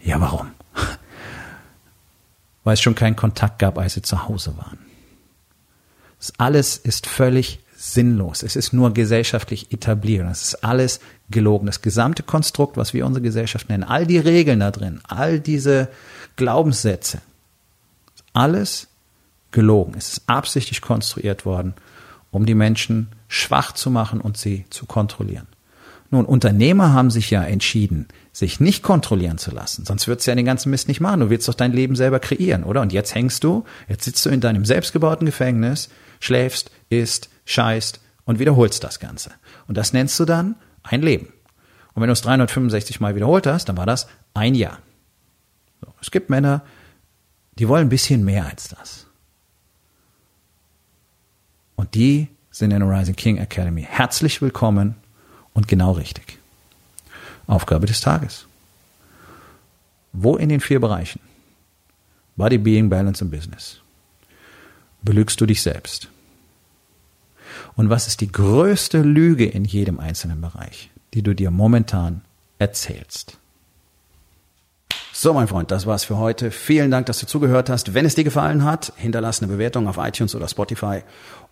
Ja, 0.00 0.20
warum? 0.20 0.48
Weil 2.64 2.74
es 2.74 2.80
schon 2.80 2.96
keinen 2.96 3.14
Kontakt 3.14 3.60
gab, 3.60 3.78
als 3.78 3.94
sie 3.94 4.02
zu 4.02 4.26
Hause 4.26 4.56
waren. 4.56 4.78
Das 6.18 6.32
alles 6.38 6.76
ist 6.76 7.06
völlig 7.06 7.60
sinnlos. 7.82 8.42
Es 8.42 8.56
ist 8.56 8.74
nur 8.74 8.92
gesellschaftlich 8.92 9.72
etabliert. 9.72 10.28
Es 10.30 10.42
ist 10.42 10.64
alles 10.64 11.00
gelogen. 11.30 11.64
Das 11.64 11.80
gesamte 11.80 12.22
Konstrukt, 12.22 12.76
was 12.76 12.92
wir 12.92 13.06
unsere 13.06 13.22
Gesellschaft 13.22 13.70
nennen, 13.70 13.84
all 13.84 14.06
die 14.06 14.18
Regeln 14.18 14.60
da 14.60 14.70
drin, 14.70 15.00
all 15.08 15.40
diese 15.40 15.88
Glaubenssätze, 16.36 17.22
alles 18.34 18.88
gelogen. 19.50 19.94
Es 19.96 20.12
ist 20.12 20.22
absichtlich 20.26 20.82
konstruiert 20.82 21.46
worden, 21.46 21.72
um 22.30 22.44
die 22.44 22.54
Menschen 22.54 23.08
schwach 23.28 23.72
zu 23.72 23.90
machen 23.90 24.20
und 24.20 24.36
sie 24.36 24.66
zu 24.68 24.84
kontrollieren. 24.84 25.46
Nun, 26.10 26.26
Unternehmer 26.26 26.92
haben 26.92 27.10
sich 27.10 27.30
ja 27.30 27.42
entschieden, 27.44 28.08
sich 28.30 28.60
nicht 28.60 28.82
kontrollieren 28.82 29.38
zu 29.38 29.52
lassen. 29.52 29.86
Sonst 29.86 30.06
würdest 30.06 30.26
du 30.26 30.32
ja 30.32 30.34
den 30.34 30.44
ganzen 30.44 30.68
Mist 30.68 30.86
nicht 30.88 31.00
machen. 31.00 31.20
Du 31.20 31.30
willst 31.30 31.48
doch 31.48 31.54
dein 31.54 31.72
Leben 31.72 31.96
selber 31.96 32.20
kreieren, 32.20 32.64
oder? 32.64 32.82
Und 32.82 32.92
jetzt 32.92 33.14
hängst 33.14 33.42
du, 33.42 33.64
jetzt 33.88 34.04
sitzt 34.04 34.26
du 34.26 34.28
in 34.28 34.40
deinem 34.40 34.66
selbstgebauten 34.66 35.24
Gefängnis, 35.24 35.88
schläfst, 36.18 36.70
isst, 36.90 37.30
scheißt 37.44 38.00
und 38.24 38.38
wiederholst 38.38 38.84
das 38.84 39.00
Ganze. 39.00 39.30
Und 39.66 39.76
das 39.76 39.92
nennst 39.92 40.18
du 40.20 40.24
dann 40.24 40.56
ein 40.82 41.02
Leben. 41.02 41.32
Und 41.94 42.02
wenn 42.02 42.08
du 42.08 42.12
es 42.12 42.22
365 42.22 43.00
Mal 43.00 43.14
wiederholt 43.14 43.46
hast, 43.46 43.68
dann 43.68 43.76
war 43.76 43.86
das 43.86 44.08
ein 44.34 44.54
Jahr. 44.54 44.78
So, 45.80 45.92
es 46.00 46.10
gibt 46.10 46.30
Männer, 46.30 46.62
die 47.58 47.68
wollen 47.68 47.86
ein 47.86 47.90
bisschen 47.90 48.24
mehr 48.24 48.46
als 48.46 48.68
das. 48.68 49.06
Und 51.76 51.94
die 51.94 52.28
sind 52.50 52.72
in 52.72 52.80
der 52.80 52.88
Rising 52.88 53.16
King 53.16 53.38
Academy 53.38 53.82
herzlich 53.82 54.42
willkommen 54.42 54.94
und 55.54 55.66
genau 55.68 55.92
richtig. 55.92 56.38
Aufgabe 57.46 57.86
des 57.86 58.00
Tages. 58.00 58.46
Wo 60.12 60.36
in 60.36 60.48
den 60.48 60.60
vier 60.60 60.80
Bereichen 60.80 61.20
Body, 62.36 62.58
Being, 62.58 62.88
Balance 62.88 63.24
und 63.24 63.30
Business 63.30 63.80
belügst 65.02 65.40
du 65.40 65.46
dich 65.46 65.62
selbst? 65.62 66.08
Und 67.76 67.90
was 67.90 68.06
ist 68.06 68.20
die 68.20 68.30
größte 68.30 69.02
Lüge 69.02 69.46
in 69.46 69.64
jedem 69.64 70.00
einzelnen 70.00 70.40
Bereich, 70.40 70.90
die 71.14 71.22
du 71.22 71.34
dir 71.34 71.50
momentan 71.50 72.22
erzählst? 72.58 73.38
So, 75.12 75.34
mein 75.34 75.48
Freund, 75.48 75.70
das 75.70 75.86
war's 75.86 76.04
für 76.04 76.16
heute. 76.16 76.50
Vielen 76.50 76.90
Dank, 76.90 77.06
dass 77.06 77.18
du 77.20 77.26
zugehört 77.26 77.68
hast. 77.68 77.92
Wenn 77.92 78.06
es 78.06 78.14
dir 78.14 78.24
gefallen 78.24 78.64
hat, 78.64 78.92
hinterlass 78.96 79.42
eine 79.42 79.52
Bewertung 79.52 79.86
auf 79.86 79.98
iTunes 79.98 80.34
oder 80.34 80.48
Spotify 80.48 81.02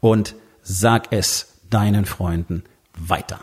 und 0.00 0.34
sag 0.62 1.08
es 1.12 1.58
deinen 1.68 2.06
Freunden 2.06 2.64
weiter. 2.96 3.40